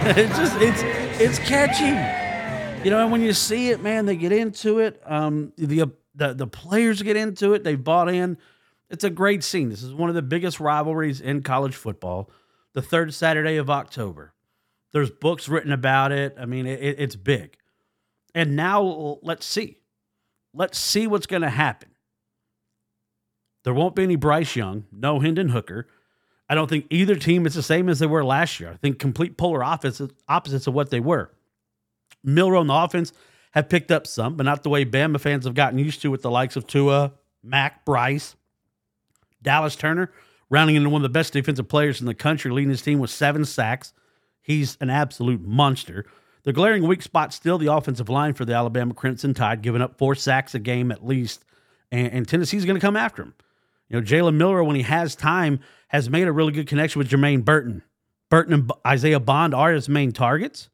it's 0.16 0.36
just 0.38 0.56
it's 0.60 0.82
it's 1.20 1.38
catchy. 1.40 1.86
You 2.84 2.90
know, 2.92 3.02
and 3.02 3.10
when 3.10 3.20
you 3.20 3.32
see 3.32 3.70
it, 3.70 3.82
man, 3.82 4.06
they 4.06 4.16
get 4.16 4.32
into 4.32 4.78
it. 4.78 5.02
Um, 5.04 5.52
the 5.56 5.90
the 6.14 6.34
the 6.34 6.46
players 6.46 7.02
get 7.02 7.16
into 7.16 7.54
it. 7.54 7.64
They 7.64 7.74
bought 7.74 8.08
in. 8.08 8.38
It's 8.90 9.04
a 9.04 9.10
great 9.10 9.42
scene. 9.42 9.68
This 9.68 9.82
is 9.82 9.92
one 9.92 10.08
of 10.08 10.14
the 10.14 10.22
biggest 10.22 10.60
rivalries 10.60 11.20
in 11.20 11.42
college 11.42 11.74
football. 11.74 12.30
The 12.74 12.82
third 12.82 13.12
Saturday 13.12 13.56
of 13.56 13.68
October. 13.68 14.32
There's 14.92 15.10
books 15.10 15.48
written 15.48 15.72
about 15.72 16.12
it. 16.12 16.36
I 16.38 16.46
mean, 16.46 16.66
it, 16.66 16.96
it's 16.98 17.16
big. 17.16 17.56
And 18.34 18.56
now 18.56 19.18
let's 19.22 19.44
see. 19.44 19.78
Let's 20.54 20.78
see 20.78 21.06
what's 21.06 21.26
going 21.26 21.42
to 21.42 21.50
happen. 21.50 21.90
There 23.64 23.74
won't 23.74 23.94
be 23.94 24.04
any 24.04 24.16
Bryce 24.16 24.56
Young, 24.56 24.84
no 24.92 25.20
Hendon 25.20 25.50
Hooker. 25.50 25.86
I 26.48 26.54
don't 26.54 26.68
think 26.68 26.86
either 26.90 27.14
team 27.14 27.46
is 27.46 27.54
the 27.54 27.62
same 27.62 27.88
as 27.88 27.98
they 27.98 28.06
were 28.06 28.24
last 28.24 28.58
year. 28.58 28.70
I 28.70 28.76
think 28.76 28.98
complete 28.98 29.36
polar 29.36 29.62
opposites, 29.62 30.14
opposites 30.28 30.66
of 30.66 30.74
what 30.74 30.90
they 30.90 31.00
were. 31.00 31.30
Milroe 32.24 32.60
and 32.60 32.70
the 32.70 32.74
offense 32.74 33.12
have 33.52 33.68
picked 33.68 33.90
up 33.90 34.06
some, 34.06 34.36
but 34.36 34.44
not 34.44 34.62
the 34.62 34.70
way 34.70 34.84
Bama 34.84 35.20
fans 35.20 35.44
have 35.44 35.54
gotten 35.54 35.78
used 35.78 36.02
to 36.02 36.10
with 36.10 36.22
the 36.22 36.30
likes 36.30 36.56
of 36.56 36.66
Tua, 36.66 37.12
Mac, 37.42 37.84
Bryce, 37.84 38.34
Dallas 39.42 39.76
Turner, 39.76 40.10
rounding 40.50 40.76
into 40.76 40.88
one 40.88 41.00
of 41.00 41.04
the 41.04 41.08
best 41.10 41.32
defensive 41.32 41.68
players 41.68 42.00
in 42.00 42.06
the 42.06 42.14
country, 42.14 42.50
leading 42.50 42.70
his 42.70 42.82
team 42.82 42.98
with 42.98 43.10
seven 43.10 43.44
sacks. 43.44 43.92
He's 44.40 44.76
an 44.80 44.90
absolute 44.90 45.42
monster. 45.42 46.06
The 46.44 46.52
glaring 46.52 46.86
weak 46.86 47.02
spot 47.02 47.34
still 47.34 47.58
the 47.58 47.72
offensive 47.72 48.08
line 48.08 48.34
for 48.34 48.44
the 48.44 48.54
Alabama 48.54 48.94
Crimson 48.94 49.34
Tide, 49.34 49.60
giving 49.60 49.82
up 49.82 49.98
four 49.98 50.14
sacks 50.14 50.54
a 50.54 50.58
game 50.58 50.90
at 50.90 51.06
least, 51.06 51.44
and, 51.92 52.10
and 52.10 52.28
Tennessee's 52.28 52.64
going 52.64 52.76
to 52.76 52.80
come 52.80 52.96
after 52.96 53.22
him. 53.22 53.34
You 53.88 54.00
know, 54.00 54.06
Jalen 54.06 54.36
Milroe, 54.36 54.64
when 54.64 54.76
he 54.76 54.82
has 54.82 55.14
time, 55.14 55.60
has 55.88 56.08
made 56.08 56.28
a 56.28 56.32
really 56.32 56.52
good 56.52 56.66
connection 56.66 56.98
with 56.98 57.10
Jermaine 57.10 57.44
Burton. 57.44 57.82
Burton 58.30 58.54
and 58.54 58.72
Isaiah 58.86 59.20
Bond 59.20 59.54
are 59.54 59.72
his 59.72 59.88
main 59.88 60.12
targets. 60.12 60.68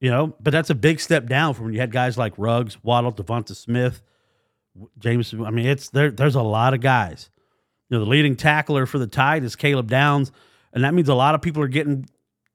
You 0.00 0.10
know, 0.10 0.36
but 0.40 0.52
that's 0.52 0.70
a 0.70 0.76
big 0.76 1.00
step 1.00 1.26
down 1.26 1.54
from 1.54 1.64
when 1.64 1.74
you 1.74 1.80
had 1.80 1.90
guys 1.90 2.16
like 2.16 2.32
Ruggs, 2.36 2.78
Waddle, 2.84 3.12
Devonta 3.12 3.56
Smith, 3.56 4.00
James. 5.00 5.34
I 5.34 5.50
mean, 5.50 5.66
it's 5.66 5.90
there. 5.90 6.12
There's 6.12 6.36
a 6.36 6.42
lot 6.42 6.72
of 6.72 6.80
guys. 6.80 7.30
You 7.88 7.98
know, 7.98 8.04
the 8.04 8.10
leading 8.10 8.36
tackler 8.36 8.86
for 8.86 8.98
the 8.98 9.08
Tide 9.08 9.42
is 9.42 9.56
Caleb 9.56 9.90
Downs, 9.90 10.30
and 10.72 10.84
that 10.84 10.94
means 10.94 11.08
a 11.08 11.14
lot 11.14 11.34
of 11.34 11.42
people 11.42 11.62
are 11.62 11.68
getting 11.68 12.08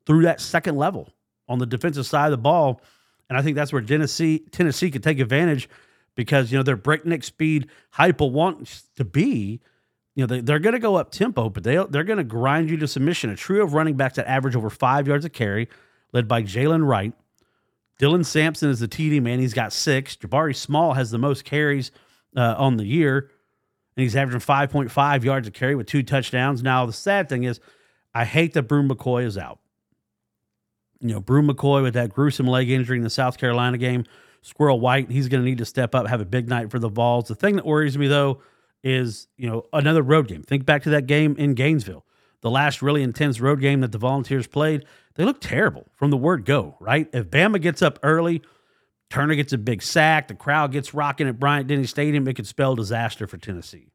through 0.06 0.24
that 0.24 0.40
second 0.40 0.78
level 0.78 1.10
on 1.50 1.60
the 1.60 1.66
defensive 1.66 2.06
side 2.06 2.28
of 2.28 2.32
the 2.32 2.38
ball. 2.38 2.82
And 3.28 3.38
I 3.38 3.42
think 3.42 3.56
that's 3.56 3.74
where 3.74 3.82
Tennessee 3.82 4.40
Tennessee 4.52 4.90
could 4.90 5.04
take 5.04 5.20
advantage 5.20 5.68
because 6.16 6.52
you 6.52 6.58
know 6.58 6.64
their 6.64 6.78
breakneck 6.78 7.24
speed 7.24 7.68
Heupel 7.96 8.32
wants 8.32 8.84
to 8.96 9.04
be. 9.04 9.60
You 10.16 10.24
know 10.24 10.28
they, 10.28 10.42
they're 10.42 10.60
going 10.60 10.74
to 10.74 10.80
go 10.80 10.96
up 10.96 11.12
tempo, 11.12 11.50
but 11.50 11.64
they 11.64 11.84
they're 11.90 12.04
going 12.04 12.18
to 12.18 12.24
grind 12.24 12.70
you 12.70 12.78
to 12.78 12.88
submission. 12.88 13.30
A 13.30 13.36
trio 13.36 13.64
of 13.64 13.74
running 13.74 13.96
backs 13.96 14.18
that 14.18 14.30
average 14.30 14.56
over 14.56 14.70
five 14.70 15.08
yards 15.08 15.26
a 15.26 15.30
carry, 15.30 15.70
led 16.12 16.28
by 16.28 16.44
Jaylen 16.44 16.86
Wright. 16.88 17.14
Dylan 18.00 18.26
Sampson 18.26 18.70
is 18.70 18.80
the 18.80 18.88
TD 18.88 19.22
man. 19.22 19.40
He's 19.40 19.54
got 19.54 19.72
six. 19.74 20.16
Jabari 20.16 20.56
Small 20.56 20.94
has 20.94 21.12
the 21.12 21.18
most 21.18 21.46
carries 21.46 21.92
uh, 22.36 22.56
on 22.58 22.78
the 22.78 22.86
year, 22.86 23.30
and 23.96 24.04
he's 24.04 24.16
averaging 24.16 24.42
5.5 24.42 25.24
yards 25.24 25.48
a 25.48 25.52
carry 25.52 25.76
with 25.76 25.88
two 25.88 26.04
touchdowns. 26.04 26.64
Now 26.64 26.86
the 26.86 26.94
sad 26.94 27.30
thing 27.30 27.44
is, 27.44 27.60
I 28.14 28.26
hate 28.26 28.54
that 28.54 28.64
Bru 28.64 28.88
McCoy 28.88 29.26
is 29.26 29.38
out 29.38 29.60
you 31.04 31.10
know, 31.10 31.20
Bru 31.20 31.42
McCoy 31.44 31.84
with 31.84 31.94
that 31.96 32.14
gruesome 32.14 32.48
leg 32.48 32.70
injury 32.70 32.98
in 32.98 33.04
the 33.04 33.10
South 33.10 33.38
Carolina 33.38 33.78
game. 33.78 34.06
Squirrel 34.42 34.80
White, 34.80 35.12
he's 35.12 35.28
going 35.28 35.44
to 35.44 35.48
need 35.48 35.58
to 35.58 35.66
step 35.66 35.94
up, 35.94 36.08
have 36.08 36.22
a 36.22 36.26
big 36.26 36.48
night 36.48 36.72
for 36.72 36.80
the 36.80 36.90
Vols. 36.90 37.28
The 37.28 37.36
thing 37.36 37.58
that 37.58 37.66
worries 37.66 37.98
me 37.98 38.08
though 38.08 38.42
is, 38.84 39.28
you 39.38 39.50
know, 39.50 39.66
another 39.72 40.02
road 40.02 40.28
game. 40.28 40.44
Think 40.44 40.66
back 40.66 40.84
to 40.84 40.90
that 40.92 41.08
game 41.08 41.36
in 41.38 41.54
Gainesville, 41.54 42.06
the 42.42 42.50
last 42.50 42.82
really 42.82 43.04
intense 43.04 43.40
road 43.40 43.62
game 43.62 43.82
that 43.82 43.92
the 43.92 43.98
Volunteers 43.98 44.48
played. 44.48 44.86
They 45.16 45.26
look 45.26 45.42
terrible 45.42 45.88
from 45.96 46.12
the 46.12 46.18
word 46.18 46.46
go, 46.46 46.76
right? 46.80 47.08
If 47.14 47.30
Bama 47.30 47.62
gets 47.62 47.82
up 47.82 48.00
early, 48.04 48.42
Turner 49.10 49.36
gets 49.36 49.54
a 49.54 49.58
big 49.58 49.82
sack, 49.82 50.28
the 50.28 50.34
crowd 50.34 50.72
gets 50.72 50.94
rocking 50.94 51.28
at 51.28 51.40
Bryant 51.40 51.68
Denny 51.68 51.86
Stadium, 51.86 52.28
it 52.28 52.34
could 52.34 52.48
spell 52.48 52.76
disaster 52.76 53.28
for 53.28 53.38
Tennessee. 53.38 53.92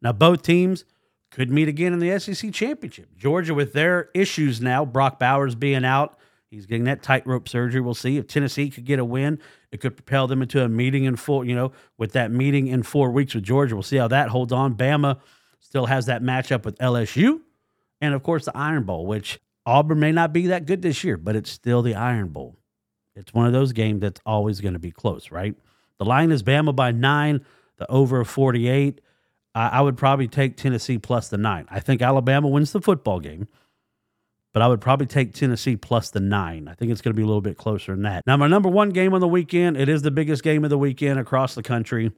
Now, 0.00 0.12
both 0.12 0.42
teams 0.42 0.84
could 1.30 1.50
meet 1.50 1.68
again 1.68 1.92
in 1.92 1.98
the 1.98 2.18
SEC 2.18 2.52
championship. 2.52 3.16
Georgia, 3.16 3.54
with 3.54 3.72
their 3.72 4.10
issues 4.14 4.60
now, 4.60 4.84
Brock 4.84 5.18
Bowers 5.18 5.54
being 5.54 5.84
out, 5.84 6.18
he's 6.54 6.66
getting 6.66 6.84
that 6.84 7.02
tightrope 7.02 7.48
surgery. 7.48 7.80
We'll 7.80 7.94
see 7.94 8.16
if 8.16 8.26
Tennessee 8.26 8.70
could 8.70 8.84
get 8.84 8.98
a 8.98 9.04
win. 9.04 9.38
It 9.72 9.80
could 9.80 9.96
propel 9.96 10.26
them 10.26 10.42
into 10.42 10.62
a 10.62 10.68
meeting 10.68 11.04
in 11.04 11.16
four, 11.16 11.44
you 11.44 11.54
know, 11.54 11.72
with 11.98 12.12
that 12.12 12.30
meeting 12.30 12.68
in 12.68 12.82
four 12.82 13.10
weeks 13.10 13.34
with 13.34 13.44
Georgia. 13.44 13.74
We'll 13.74 13.82
see 13.82 13.96
how 13.96 14.08
that 14.08 14.28
holds 14.28 14.52
on. 14.52 14.74
Bama 14.74 15.18
still 15.60 15.86
has 15.86 16.06
that 16.06 16.22
matchup 16.22 16.64
with 16.64 16.78
LSU. 16.78 17.40
And 18.00 18.14
of 18.14 18.22
course, 18.22 18.44
the 18.44 18.56
Iron 18.56 18.84
Bowl, 18.84 19.06
which 19.06 19.40
Auburn 19.66 19.98
may 20.00 20.12
not 20.12 20.32
be 20.32 20.46
that 20.48 20.66
good 20.66 20.82
this 20.82 21.02
year, 21.04 21.16
but 21.16 21.36
it's 21.36 21.50
still 21.50 21.82
the 21.82 21.94
Iron 21.94 22.28
Bowl. 22.28 22.56
It's 23.16 23.32
one 23.32 23.46
of 23.46 23.52
those 23.52 23.72
games 23.72 24.00
that's 24.00 24.20
always 24.26 24.60
going 24.60 24.74
to 24.74 24.80
be 24.80 24.90
close, 24.90 25.30
right? 25.30 25.54
The 25.98 26.04
line 26.04 26.32
is 26.32 26.42
Bama 26.42 26.74
by 26.74 26.90
nine, 26.90 27.44
the 27.76 27.90
over 27.90 28.24
48. 28.24 29.00
I, 29.54 29.68
I 29.68 29.80
would 29.80 29.96
probably 29.96 30.28
take 30.28 30.56
Tennessee 30.56 30.98
plus 30.98 31.28
the 31.28 31.38
nine. 31.38 31.66
I 31.70 31.80
think 31.80 32.02
Alabama 32.02 32.48
wins 32.48 32.72
the 32.72 32.80
football 32.80 33.20
game, 33.20 33.48
but 34.54 34.62
I 34.62 34.68
would 34.68 34.80
probably 34.80 35.06
take 35.06 35.34
Tennessee 35.34 35.76
plus 35.76 36.10
the 36.10 36.20
nine. 36.20 36.68
I 36.68 36.74
think 36.74 36.92
it's 36.92 37.02
going 37.02 37.12
to 37.12 37.16
be 37.16 37.24
a 37.24 37.26
little 37.26 37.42
bit 37.42 37.58
closer 37.58 37.92
than 37.92 38.02
that. 38.02 38.24
Now, 38.24 38.36
my 38.36 38.46
number 38.46 38.68
one 38.68 38.90
game 38.90 39.12
on 39.12 39.20
the 39.20 39.28
weekend, 39.28 39.76
it 39.76 39.88
is 39.88 40.02
the 40.02 40.12
biggest 40.12 40.44
game 40.44 40.62
of 40.62 40.70
the 40.70 40.78
weekend 40.78 41.18
across 41.18 41.56
the 41.56 41.62
country. 41.62 42.12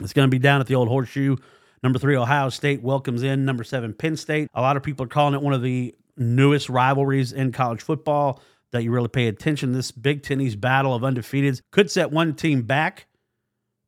It's 0.00 0.12
going 0.12 0.26
to 0.26 0.30
be 0.30 0.40
down 0.40 0.60
at 0.60 0.66
the 0.66 0.74
old 0.74 0.88
horseshoe. 0.88 1.36
Number 1.82 2.00
three, 2.00 2.16
Ohio 2.16 2.48
State 2.48 2.82
welcomes 2.82 3.22
in 3.22 3.44
number 3.44 3.62
seven, 3.62 3.94
Penn 3.94 4.16
State. 4.16 4.48
A 4.54 4.60
lot 4.60 4.76
of 4.76 4.82
people 4.82 5.04
are 5.04 5.08
calling 5.08 5.34
it 5.34 5.40
one 5.40 5.54
of 5.54 5.62
the 5.62 5.94
newest 6.16 6.68
rivalries 6.68 7.32
in 7.32 7.52
college 7.52 7.80
football 7.80 8.42
that 8.72 8.82
you 8.82 8.90
really 8.90 9.08
pay 9.08 9.28
attention. 9.28 9.72
This 9.72 9.92
Big 9.92 10.24
Ten 10.24 10.44
battle 10.58 10.94
of 10.94 11.02
undefeateds 11.02 11.62
could 11.70 11.90
set 11.92 12.10
one 12.10 12.34
team 12.34 12.62
back 12.62 13.06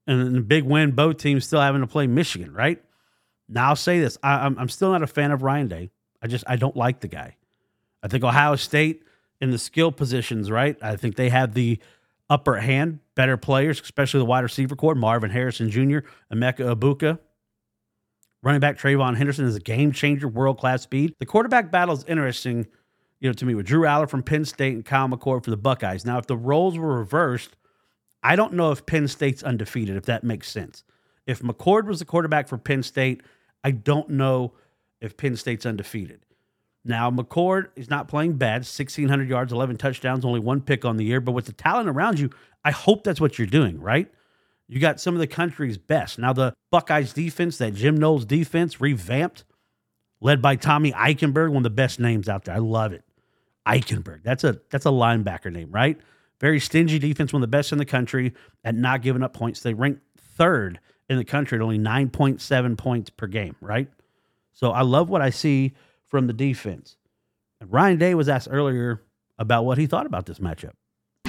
and 0.06 0.36
a 0.36 0.40
big 0.40 0.62
win, 0.62 0.92
both 0.92 1.16
teams 1.16 1.44
still 1.44 1.60
having 1.60 1.80
to 1.80 1.86
play 1.86 2.06
Michigan, 2.06 2.52
right? 2.52 2.80
Now 3.48 3.70
I'll 3.70 3.76
say 3.76 3.98
this: 3.98 4.16
I, 4.22 4.46
am 4.46 4.56
I'm 4.58 4.68
still 4.68 4.92
not 4.92 5.02
a 5.02 5.06
fan 5.06 5.32
of 5.32 5.42
Ryan 5.42 5.68
Day. 5.68 5.90
I 6.22 6.28
just 6.28 6.44
I 6.46 6.56
don't 6.56 6.76
like 6.76 7.00
the 7.00 7.08
guy. 7.08 7.36
I 8.04 8.08
think 8.08 8.22
Ohio 8.22 8.54
State 8.54 9.02
in 9.40 9.50
the 9.50 9.58
skill 9.58 9.90
positions, 9.90 10.50
right? 10.50 10.76
I 10.82 10.96
think 10.96 11.16
they 11.16 11.30
have 11.30 11.54
the 11.54 11.78
upper 12.28 12.56
hand, 12.56 13.00
better 13.14 13.38
players, 13.38 13.80
especially 13.80 14.18
the 14.18 14.26
wide 14.26 14.40
receiver 14.40 14.76
corps, 14.76 14.94
Marvin 14.94 15.30
Harrison 15.30 15.70
Jr., 15.70 16.00
Emeka 16.30 16.74
Egbuka. 16.74 17.18
Running 18.42 18.60
back 18.60 18.78
TreVeyon 18.78 19.16
Henderson 19.16 19.46
is 19.46 19.56
a 19.56 19.60
game 19.60 19.90
changer, 19.90 20.28
world 20.28 20.58
class 20.58 20.82
speed. 20.82 21.14
The 21.18 21.24
quarterback 21.24 21.70
battle 21.70 21.94
is 21.94 22.04
interesting, 22.04 22.66
you 23.20 23.30
know, 23.30 23.32
to 23.32 23.46
me 23.46 23.54
with 23.54 23.64
Drew 23.64 23.86
Allar 23.86 24.08
from 24.08 24.22
Penn 24.22 24.44
State 24.44 24.74
and 24.74 24.84
Kyle 24.84 25.08
McCord 25.08 25.42
for 25.42 25.50
the 25.50 25.56
Buckeyes. 25.56 26.04
Now, 26.04 26.18
if 26.18 26.26
the 26.26 26.36
roles 26.36 26.76
were 26.76 26.98
reversed, 26.98 27.56
I 28.22 28.36
don't 28.36 28.52
know 28.52 28.70
if 28.70 28.84
Penn 28.84 29.08
State's 29.08 29.42
undefeated, 29.42 29.96
if 29.96 30.04
that 30.04 30.24
makes 30.24 30.50
sense. 30.50 30.84
If 31.26 31.40
McCord 31.40 31.86
was 31.86 32.00
the 32.00 32.04
quarterback 32.04 32.48
for 32.48 32.58
Penn 32.58 32.82
State, 32.82 33.22
I 33.62 33.70
don't 33.70 34.10
know 34.10 34.52
if 35.00 35.16
Penn 35.16 35.36
State's 35.36 35.64
undefeated. 35.64 36.20
Now, 36.84 37.10
McCord 37.10 37.68
is 37.76 37.88
not 37.88 38.08
playing 38.08 38.34
bad 38.34 38.60
1,600 38.60 39.28
yards, 39.28 39.52
11 39.52 39.78
touchdowns, 39.78 40.24
only 40.24 40.40
one 40.40 40.60
pick 40.60 40.84
on 40.84 40.96
the 40.96 41.04
year. 41.04 41.20
But 41.20 41.32
with 41.32 41.46
the 41.46 41.52
talent 41.52 41.88
around 41.88 42.18
you, 42.18 42.30
I 42.62 42.72
hope 42.72 43.04
that's 43.04 43.20
what 43.20 43.38
you're 43.38 43.46
doing, 43.46 43.80
right? 43.80 44.12
You 44.68 44.80
got 44.80 45.00
some 45.00 45.14
of 45.14 45.20
the 45.20 45.26
country's 45.26 45.78
best. 45.78 46.18
Now, 46.18 46.32
the 46.32 46.54
Buckeyes 46.70 47.12
defense, 47.12 47.58
that 47.58 47.74
Jim 47.74 47.96
Knowles 47.96 48.26
defense, 48.26 48.80
revamped, 48.80 49.44
led 50.20 50.42
by 50.42 50.56
Tommy 50.56 50.92
Eichenberg, 50.92 51.48
one 51.48 51.58
of 51.58 51.62
the 51.64 51.70
best 51.70 52.00
names 52.00 52.28
out 52.28 52.44
there. 52.44 52.54
I 52.54 52.58
love 52.58 52.92
it. 52.92 53.04
Eichenberg. 53.66 54.22
That's 54.22 54.44
a 54.44 54.60
that's 54.70 54.86
a 54.86 54.90
linebacker 54.90 55.52
name, 55.52 55.70
right? 55.70 55.98
Very 56.40 56.60
stingy 56.60 56.98
defense, 56.98 57.32
one 57.32 57.42
of 57.42 57.48
the 57.50 57.56
best 57.56 57.72
in 57.72 57.78
the 57.78 57.84
country 57.84 58.34
at 58.64 58.74
not 58.74 59.02
giving 59.02 59.22
up 59.22 59.32
points. 59.32 59.60
They 59.60 59.72
rank 59.72 60.00
third 60.18 60.80
in 61.08 61.16
the 61.16 61.24
country 61.24 61.56
at 61.56 61.62
only 61.62 61.78
9.7 61.78 62.76
points 62.76 63.10
per 63.10 63.26
game, 63.26 63.56
right? 63.60 63.88
So 64.52 64.70
I 64.70 64.82
love 64.82 65.08
what 65.08 65.22
I 65.22 65.30
see 65.30 65.74
from 66.14 66.28
the 66.28 66.32
defense. 66.32 66.94
And 67.60 67.72
Ryan 67.72 67.98
Day 67.98 68.14
was 68.14 68.28
asked 68.28 68.46
earlier 68.48 69.02
about 69.36 69.64
what 69.64 69.78
he 69.78 69.86
thought 69.86 70.06
about 70.06 70.26
this 70.26 70.38
matchup. 70.38 70.74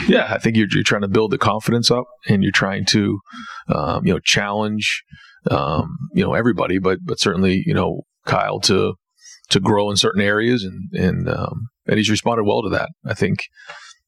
Yeah, 0.08 0.28
I 0.32 0.38
think 0.38 0.56
you're, 0.56 0.68
you're 0.70 0.84
trying 0.84 1.02
to 1.02 1.08
build 1.08 1.32
the 1.32 1.40
confidence 1.40 1.90
up, 1.90 2.06
and 2.30 2.44
you're 2.44 2.52
trying 2.52 2.86
to, 2.90 3.20
um, 3.74 4.06
you 4.06 4.14
know, 4.14 4.20
challenge, 4.20 5.04
um, 5.50 5.98
you 6.14 6.24
know, 6.24 6.36
everybody, 6.36 6.78
but 6.78 7.00
but 7.04 7.20
certainly, 7.20 7.64
you 7.66 7.74
know, 7.74 8.04
Kyle 8.28 8.60
to 8.60 8.94
to 9.50 9.60
grow 9.60 9.90
in 9.90 9.98
certain 9.98 10.22
areas, 10.22 10.64
and 10.64 10.94
and 10.94 11.28
um, 11.28 11.70
and 11.88 11.98
he's 11.98 12.12
responded 12.12 12.44
well 12.44 12.62
to 12.62 12.70
that. 12.70 12.90
I 13.04 13.16
think 13.16 13.40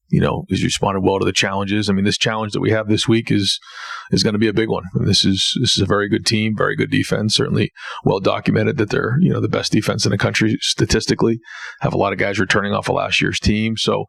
you 0.08 0.20
know, 0.20 0.44
he's 0.48 0.64
responded 0.64 1.00
well 1.00 1.18
to 1.18 1.24
the 1.24 1.32
challenges. 1.32 1.88
I 1.88 1.92
mean, 1.92 2.04
this 2.04 2.18
challenge 2.18 2.52
that 2.52 2.60
we 2.60 2.70
have 2.70 2.88
this 2.88 3.06
week 3.06 3.30
is 3.30 3.60
is 4.10 4.22
going 4.22 4.32
to 4.32 4.38
be 4.38 4.48
a 4.48 4.54
big 4.54 4.68
one. 4.68 4.84
This 4.94 5.24
is 5.24 5.52
this 5.60 5.76
is 5.76 5.82
a 5.82 5.86
very 5.86 6.08
good 6.08 6.24
team, 6.24 6.54
very 6.56 6.76
good 6.76 6.90
defense. 6.90 7.34
Certainly 7.34 7.72
well 8.04 8.20
documented 8.20 8.78
that 8.78 8.90
they're 8.90 9.16
you 9.20 9.30
know 9.30 9.40
the 9.40 9.48
best 9.48 9.72
defense 9.72 10.04
in 10.04 10.10
the 10.10 10.18
country 10.18 10.56
statistically. 10.60 11.40
Have 11.80 11.94
a 11.94 11.98
lot 11.98 12.12
of 12.12 12.18
guys 12.18 12.38
returning 12.38 12.72
off 12.72 12.88
of 12.88 12.96
last 12.96 13.20
year's 13.20 13.38
team, 13.38 13.76
so 13.76 14.06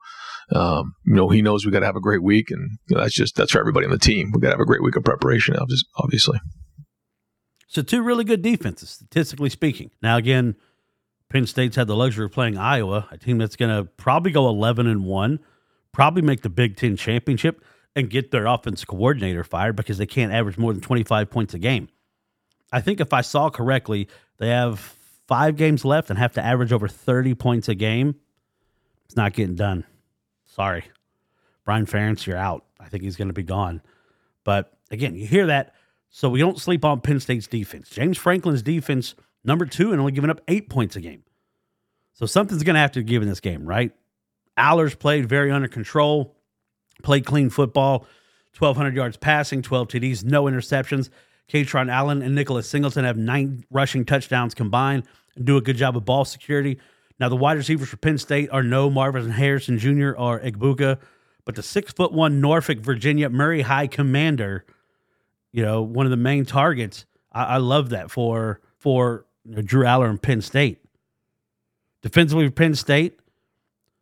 um, 0.54 0.94
you 1.06 1.16
know 1.16 1.30
he 1.30 1.42
knows 1.42 1.66
we 1.66 1.72
got 1.72 1.82
to 1.82 1.86
have 1.86 1.98
a 1.98 2.02
great 2.02 2.24
week, 2.24 2.50
and 2.50 2.78
you 2.88 2.96
know, 2.96 3.02
that's 3.02 3.16
just 3.16 3.36
that's 3.36 3.52
for 3.52 3.60
everybody 3.60 3.86
on 3.86 3.92
the 3.92 4.00
team. 4.00 4.32
We 4.34 4.40
got 4.40 4.50
to 4.50 4.54
have 4.54 4.62
a 4.62 4.66
great 4.66 4.84
week 4.84 4.96
of 4.96 5.04
preparation, 5.04 5.56
obviously. 5.98 6.40
So 7.68 7.84
two 7.84 8.02
really 8.02 8.24
good 8.24 8.42
defenses, 8.42 8.90
statistically 8.90 9.50
speaking. 9.50 9.92
Now 10.02 10.18
again, 10.18 10.56
Penn 11.30 11.46
State's 11.46 11.76
had 11.76 11.88
the 11.88 11.96
luxury 11.96 12.26
of 12.26 12.32
playing 12.32 12.58
Iowa, 12.58 13.08
a 13.12 13.18
team 13.18 13.38
that's 13.38 13.56
going 13.56 13.76
to 13.76 13.90
probably 13.92 14.32
go 14.32 14.50
11 14.50 14.88
and 14.88 15.06
1, 15.06 15.40
probably 15.92 16.22
make 16.22 16.42
the 16.42 16.50
Big 16.50 16.78
Ten 16.78 16.96
championship, 16.96 17.64
and 17.96 18.10
get 18.10 18.32
their 18.32 18.46
offense 18.46 18.86
coordinator 18.86 19.44
fired 19.44 19.76
because 19.76 19.98
they 19.98 20.06
can't 20.06 20.32
average 20.32 20.58
more 20.58 20.72
than 20.74 20.82
25 20.82 21.30
points 21.30 21.54
a 21.54 21.60
game. 21.60 21.90
I 22.72 22.82
think 22.82 23.00
if 23.00 23.14
I 23.14 23.22
saw 23.22 23.50
correctly, 23.50 24.08
they 24.38 24.50
have 24.50 24.80
five 25.28 25.56
games 25.56 25.84
left 25.84 26.10
and 26.10 26.18
have 26.20 26.34
to 26.34 26.44
average 26.44 26.72
over 26.72 26.88
30 26.88 27.34
points 27.36 27.68
a 27.68 27.76
game. 27.76 28.16
It's 29.06 29.16
not 29.16 29.34
getting 29.34 29.56
done. 29.56 29.86
Sorry. 30.46 30.86
Brian 31.66 31.86
Ferentz, 31.86 32.26
you're 32.26 32.38
out. 32.38 32.66
I 32.80 32.90
think 32.90 33.04
he's 33.04 33.16
going 33.16 33.28
to 33.28 33.34
be 33.34 33.44
gone. 33.44 33.82
But 34.44 34.78
again, 34.92 35.16
you 35.16 35.26
hear 35.26 35.48
that. 35.48 35.74
So 36.10 36.30
we 36.30 36.40
don't 36.40 36.60
sleep 36.60 36.86
on 36.86 37.02
Penn 37.02 37.20
State's 37.20 37.48
defense. 37.48 37.90
James 37.90 38.18
Franklin's 38.18 38.64
defense, 38.64 39.14
number 39.44 39.66
two, 39.66 39.92
and 39.92 40.00
only 40.00 40.12
giving 40.12 40.30
up 40.30 40.42
eight 40.48 40.70
points 40.70 40.96
a 40.96 41.02
game. 41.02 41.24
So 42.14 42.26
something's 42.26 42.64
going 42.64 42.74
to 42.74 42.80
have 42.80 42.92
to 42.94 43.04
give 43.04 43.22
in 43.22 43.30
this 43.30 43.40
game, 43.40 43.66
right? 43.66 43.92
Allar's 44.60 44.96
played 44.96 45.28
very 45.28 45.52
under 45.52 45.68
control, 45.68 46.36
played 47.02 47.26
clean 47.26 47.50
football, 47.50 48.06
1,200 48.58 48.96
yards 48.96 49.18
passing, 49.18 49.62
12 49.62 49.88
TDs, 49.88 50.24
no 50.24 50.44
interceptions. 50.44 51.10
Kaytron 51.50 51.90
Allen 51.90 52.22
and 52.22 52.36
Nicholas 52.36 52.70
Singleton 52.70 53.06
have 53.06 53.18
nine 53.18 53.64
rushing 53.72 54.06
touchdowns 54.06 54.54
combined 54.54 55.04
and 55.36 55.46
do 55.46 55.58
a 55.58 55.62
good 55.62 55.78
job 55.78 55.98
of 55.98 56.06
ball 56.06 56.26
security. 56.26 56.78
Now, 57.20 57.30
the 57.30 57.36
wide 57.36 57.58
receivers 57.58 57.90
for 57.90 57.98
Penn 57.98 58.18
State 58.18 58.50
are 58.52 58.64
no 58.64 58.90
Marvin 58.90 59.30
Harrison 59.30 59.78
Jr. 59.78 60.12
or 60.12 60.40
Egbuka, 60.40 61.00
but 61.46 61.56
the 61.56 61.64
six 61.64 61.92
foot 61.92 62.12
one 62.12 62.40
Norfolk, 62.40 62.80
Virginia 62.80 63.30
Murray 63.30 63.62
High 63.62 63.88
commander, 63.88 64.66
you 65.52 65.64
know, 65.64 65.82
one 65.82 66.06
of 66.06 66.12
the 66.12 66.18
main 66.18 66.46
targets. 66.46 67.06
I, 67.32 67.44
I 67.44 67.58
love 67.58 67.90
that 67.90 68.12
for 68.12 68.62
for 68.78 69.26
you 69.46 69.56
know, 69.56 69.62
Drew 69.62 69.84
Allar 69.84 70.10
and 70.10 70.22
Penn 70.22 70.42
State. 70.42 70.80
Defensively 72.02 72.50
Penn 72.50 72.76
State, 72.76 73.20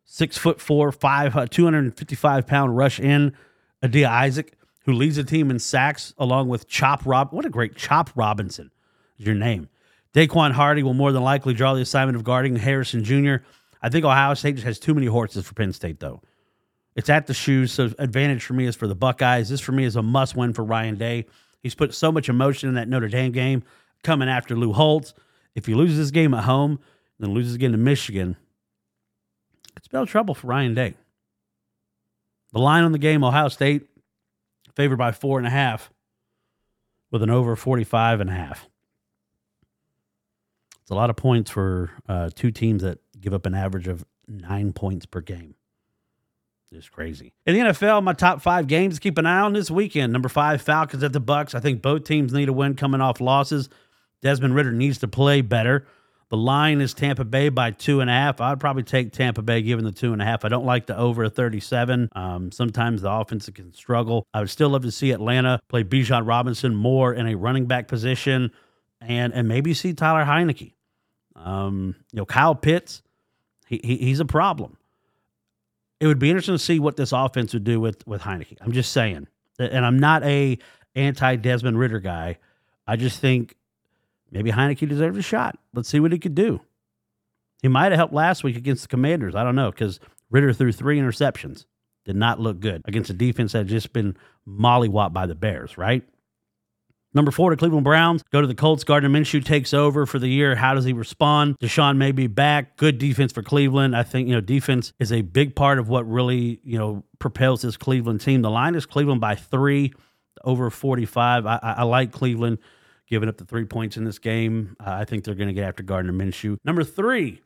six 0.08 0.38
foot 0.38 0.60
four, 0.60 0.92
five, 0.92 1.36
uh, 1.36 1.46
255 1.46 2.48
pound 2.48 2.76
rush 2.76 3.00
in 3.00 3.34
Adisa 3.84 4.08
Isaac, 4.08 4.54
who 4.86 4.94
leads 4.94 5.18
the 5.18 5.24
team 5.24 5.52
in 5.52 5.60
sacks 5.60 6.16
along 6.18 6.48
with 6.48 6.68
Chop 6.68 7.06
Rob. 7.06 7.32
What 7.32 7.46
a 7.46 7.50
great 7.50 7.76
Chop 7.76 8.10
Robinson 8.16 8.72
is 9.20 9.26
your 9.28 9.36
name. 9.36 9.70
Daequan 10.16 10.54
Hardy 10.54 10.82
will 10.82 10.96
more 10.96 11.12
than 11.12 11.22
likely 11.22 11.54
draw 11.54 11.76
the 11.76 11.82
assignment 11.82 12.16
of 12.16 12.24
guarding 12.24 12.56
Harrison 12.56 13.04
Jr. 13.04 13.36
I 13.84 13.90
think 13.90 14.04
Ohio 14.04 14.34
State 14.34 14.56
just 14.56 14.66
has 14.66 14.80
too 14.80 14.96
many 14.96 15.06
horses 15.06 15.46
for 15.46 15.54
Penn 15.54 15.74
State, 15.74 16.00
though. 16.00 16.22
It's 16.96 17.10
at 17.10 17.28
the 17.28 17.34
shoes, 17.36 17.72
so 17.72 17.92
advantage 18.00 18.44
for 18.44 18.54
me 18.54 18.66
is 18.66 18.76
for 18.76 18.88
the 18.88 18.96
Buckeyes. 18.96 19.50
This 19.50 19.62
for 19.62 19.74
me 19.74 19.84
is 19.84 19.96
a 19.96 20.02
must 20.02 20.36
win 20.36 20.54
for 20.54 20.64
Ryan 20.64 20.96
Day. 20.96 21.28
He's 21.62 21.76
put 21.76 21.94
so 21.94 22.12
much 22.12 22.30
emotion 22.30 22.70
in 22.70 22.76
that 22.76 22.88
Notre 22.88 23.10
Dame 23.10 23.32
game, 23.32 23.62
coming 24.04 24.30
after 24.30 24.56
Lou 24.56 24.74
Holtz. 24.74 25.14
If 25.54 25.68
he 25.68 25.76
loses 25.76 25.98
this 25.98 26.12
game 26.12 26.34
at 26.34 26.46
home, 26.46 26.80
then 27.20 27.34
loses 27.34 27.54
again 27.54 27.74
to 27.74 27.78
Michigan, 27.78 28.38
it's 29.78 29.86
spell 29.86 30.06
trouble 30.06 30.34
for 30.34 30.48
Ryan 30.48 30.74
Day. 30.74 30.96
The 32.52 32.60
line 32.60 32.84
on 32.84 32.92
the 32.92 32.98
game, 32.98 33.24
Ohio 33.24 33.48
State 33.48 33.84
favored 34.76 34.98
by 34.98 35.12
four 35.12 35.38
and 35.38 35.48
a 35.48 35.52
half 35.52 35.92
with 37.12 37.24
an 37.24 37.30
over 37.30 37.56
45 37.56 38.20
and 38.20 38.30
a 38.30 38.34
half. 38.34 38.68
It's 40.82 40.92
a 40.92 40.96
lot 40.96 41.10
of 41.10 41.16
points 41.16 41.52
for 41.52 41.92
uh, 42.08 42.30
two 42.34 42.52
teams 42.52 42.82
that 42.84 43.00
give 43.20 43.34
up 43.34 43.46
an 43.46 43.54
average 43.54 43.88
of 43.88 44.06
nine 44.28 44.74
points 44.74 45.06
per 45.06 45.22
game. 45.22 45.56
It's 46.72 46.90
crazy. 46.90 47.34
In 47.46 47.54
the 47.54 47.62
NFL, 47.72 48.04
my 48.04 48.14
top 48.14 48.42
five 48.42 48.68
games 48.68 48.96
to 48.96 49.02
keep 49.02 49.18
an 49.18 49.26
eye 49.26 49.40
on 49.40 49.54
this 49.54 49.72
weekend. 49.72 50.12
Number 50.12 50.28
five, 50.28 50.62
Falcons 50.62 51.04
at 51.04 51.14
the 51.14 51.20
Bucks. 51.20 51.56
I 51.56 51.60
think 51.60 51.82
both 51.82 52.04
teams 52.04 52.34
need 52.34 52.50
a 52.50 52.54
win 52.54 52.76
coming 52.76 53.00
off 53.00 53.22
losses. 53.22 53.70
Desmond 54.22 54.56
Ridder 54.56 54.72
needs 54.72 54.98
to 55.00 55.08
play 55.08 55.42
better. 55.42 55.86
The 56.30 56.38
line 56.38 56.82
is 56.82 56.94
Tampa 56.94 57.24
Bay 57.24 57.48
by 57.48 57.72
two 57.72 58.02
and 58.02 58.10
a 58.10 58.14
half. 58.14 58.42
I'd 58.42 58.60
probably 58.60 58.84
take 58.84 59.14
Tampa 59.14 59.42
Bay 59.42 59.62
given 59.62 59.86
the 59.86 59.94
two 59.94 60.12
and 60.12 60.22
a 60.22 60.26
half. 60.26 60.44
I 60.44 60.50
don't 60.50 60.66
like 60.66 60.86
the 60.86 60.98
over 60.98 61.24
a 61.24 61.30
37. 61.30 62.10
Um, 62.14 62.52
sometimes 62.52 63.02
the 63.02 63.12
offense 63.12 63.50
can 63.54 63.74
struggle. 63.74 64.28
I 64.34 64.42
would 64.42 64.50
still 64.50 64.70
love 64.70 64.82
to 64.84 64.92
see 64.92 65.12
Atlanta 65.12 65.62
play 65.70 65.86
Bijan 65.86 66.28
Robinson 66.28 66.76
more 66.76 67.14
in 67.14 67.28
a 67.28 67.36
running 67.36 67.66
back 67.66 67.88
position 67.88 68.52
and 69.00 69.34
and 69.34 69.48
maybe 69.48 69.74
see 69.74 69.94
Taylor 69.94 70.26
Heinicke. 70.26 70.74
Um, 71.36 71.96
you 72.12 72.18
know, 72.18 72.26
Kyle 72.26 72.56
Pitts, 72.56 73.04
he, 73.68 73.80
he, 73.84 73.98
he's 73.98 74.20
a 74.20 74.26
problem. 74.26 74.78
It 76.00 76.08
would 76.08 76.20
be 76.20 76.30
interesting 76.30 76.56
to 76.56 76.60
see 76.60 76.80
what 76.80 76.98
this 76.98 77.12
offense 77.12 77.54
would 77.54 77.64
do 77.64 77.80
with 77.80 78.06
with 78.06 78.22
Heinicke. 78.22 78.58
I'm 78.60 78.74
just 78.74 78.92
saying, 78.92 79.28
and 79.60 79.86
I'm 79.86 80.00
not 80.00 80.24
a 80.24 80.58
anti 80.96 81.38
Desmond 81.38 81.80
Ridder 81.80 82.00
guy. 82.00 82.38
I 82.86 82.98
just 82.98 83.20
think 83.20 83.56
maybe 84.32 84.52
Heinicke 84.52 84.88
deserves 84.88 85.18
a 85.18 85.22
shot. 85.22 85.58
Let's 85.74 85.90
see 85.90 86.00
what 86.00 86.12
he 86.12 86.20
could 86.20 86.36
do. 86.36 86.62
He 87.62 87.68
might 87.68 87.92
have 87.92 87.98
helped 87.98 88.14
last 88.14 88.44
week 88.44 88.56
against 88.56 88.84
the 88.84 88.88
Commanders. 88.88 89.36
I 89.36 89.44
don't 89.44 89.56
know 89.56 89.72
because 89.72 90.00
Ridder 90.30 90.54
threw 90.54 90.72
three 90.72 91.00
interceptions. 91.00 91.66
Did 92.06 92.16
not 92.16 92.40
look 92.40 92.60
good 92.60 92.82
against 92.86 93.10
a 93.10 93.14
defense 93.14 93.52
that 93.52 93.60
had 93.60 93.68
just 93.68 93.92
been 93.92 94.16
mollywopped 94.48 95.14
by 95.14 95.26
the 95.26 95.36
Bears, 95.36 95.78
right? 95.78 96.04
Number 97.14 97.32
four, 97.32 97.50
to 97.50 97.58
Cleveland 97.58 97.84
Browns 97.84 98.24
go 98.32 98.42
to 98.42 98.48
the 98.48 98.54
Colts. 98.54 98.84
Gardner 98.84 99.10
Minshew 99.10 99.44
takes 99.44 99.74
over 99.74 100.06
for 100.06 100.20
the 100.20 100.28
year. 100.28 100.56
How 100.56 100.74
does 100.74 100.86
he 100.86 100.94
respond? 100.94 101.58
Deshaun 101.60 101.98
may 101.98 102.12
be 102.12 102.28
back. 102.28 102.78
Good 102.78 102.98
defense 103.00 103.32
for 103.32 103.42
Cleveland. 103.42 103.96
I 103.96 104.04
think, 104.04 104.28
you 104.28 104.36
know, 104.36 104.42
defense 104.42 104.94
is 105.00 105.12
a 105.12 105.22
big 105.22 105.56
part 105.56 105.80
of 105.80 105.90
what 105.90 106.08
really, 106.08 106.60
you 106.64 106.78
know, 106.78 107.04
propels 107.18 107.64
this 107.64 107.76
Cleveland 107.76 108.22
team. 108.22 108.42
The 108.42 108.52
line 108.52 108.76
is 108.76 108.86
Cleveland 108.86 109.20
by 109.20 109.36
three, 109.36 109.94
over 110.44 110.70
45. 110.70 111.46
I, 111.46 111.60
I, 111.64 111.72
I 111.72 111.84
like 111.84 112.12
Cleveland 112.12 112.60
giving 113.08 113.30
up 113.30 113.38
the 113.38 113.46
three 113.46 113.66
points 113.66 113.98
in 113.98 114.04
this 114.04 114.20
game. 114.20 114.76
Uh, 114.80 114.92
I 114.92 115.06
think 115.06 115.24
they're 115.24 115.36
going 115.36 115.48
to 115.48 115.54
get 115.54 115.68
after 115.68 115.84
Gardner 115.84 116.14
Minshew. 116.14 116.58
Number 116.64 116.84
three, 116.84 117.42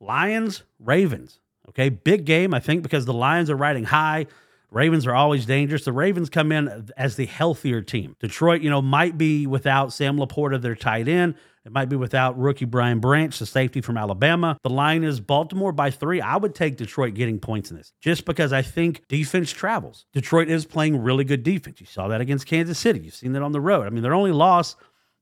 Lions, 0.00 0.62
Ravens. 0.78 1.40
Okay, 1.68 1.88
big 1.88 2.24
game, 2.24 2.52
I 2.54 2.60
think, 2.60 2.82
because 2.82 3.04
the 3.04 3.12
Lions 3.12 3.50
are 3.50 3.56
riding 3.56 3.84
high. 3.84 4.26
Ravens 4.70 5.06
are 5.06 5.14
always 5.14 5.46
dangerous. 5.46 5.84
The 5.84 5.92
Ravens 5.92 6.30
come 6.30 6.52
in 6.52 6.90
as 6.96 7.16
the 7.16 7.26
healthier 7.26 7.80
team. 7.80 8.16
Detroit, 8.20 8.62
you 8.62 8.70
know, 8.70 8.80
might 8.80 9.18
be 9.18 9.46
without 9.46 9.92
Sam 9.92 10.16
Laporta, 10.16 10.60
their 10.60 10.76
tight 10.76 11.08
end. 11.08 11.34
It 11.64 11.72
might 11.72 11.90
be 11.90 11.96
without 11.96 12.38
rookie 12.38 12.64
Brian 12.64 13.00
Branch, 13.00 13.36
the 13.38 13.44
safety 13.44 13.82
from 13.82 13.98
Alabama. 13.98 14.56
The 14.62 14.70
line 14.70 15.04
is 15.04 15.20
Baltimore 15.20 15.72
by 15.72 15.90
three. 15.90 16.20
I 16.20 16.36
would 16.36 16.54
take 16.54 16.76
Detroit 16.76 17.14
getting 17.14 17.38
points 17.38 17.70
in 17.70 17.76
this 17.76 17.92
just 18.00 18.24
because 18.24 18.52
I 18.52 18.62
think 18.62 19.06
defense 19.08 19.52
travels. 19.52 20.06
Detroit 20.14 20.48
is 20.48 20.64
playing 20.64 21.02
really 21.02 21.24
good 21.24 21.42
defense. 21.42 21.80
You 21.80 21.86
saw 21.86 22.08
that 22.08 22.20
against 22.20 22.46
Kansas 22.46 22.78
City. 22.78 23.00
You've 23.00 23.14
seen 23.14 23.32
that 23.32 23.42
on 23.42 23.52
the 23.52 23.60
road. 23.60 23.86
I 23.86 23.90
mean, 23.90 24.02
their 24.02 24.14
only 24.14 24.32
loss, 24.32 24.74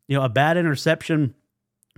you 0.09 0.17
know, 0.17 0.25
a 0.25 0.29
bad 0.29 0.57
interception 0.57 1.35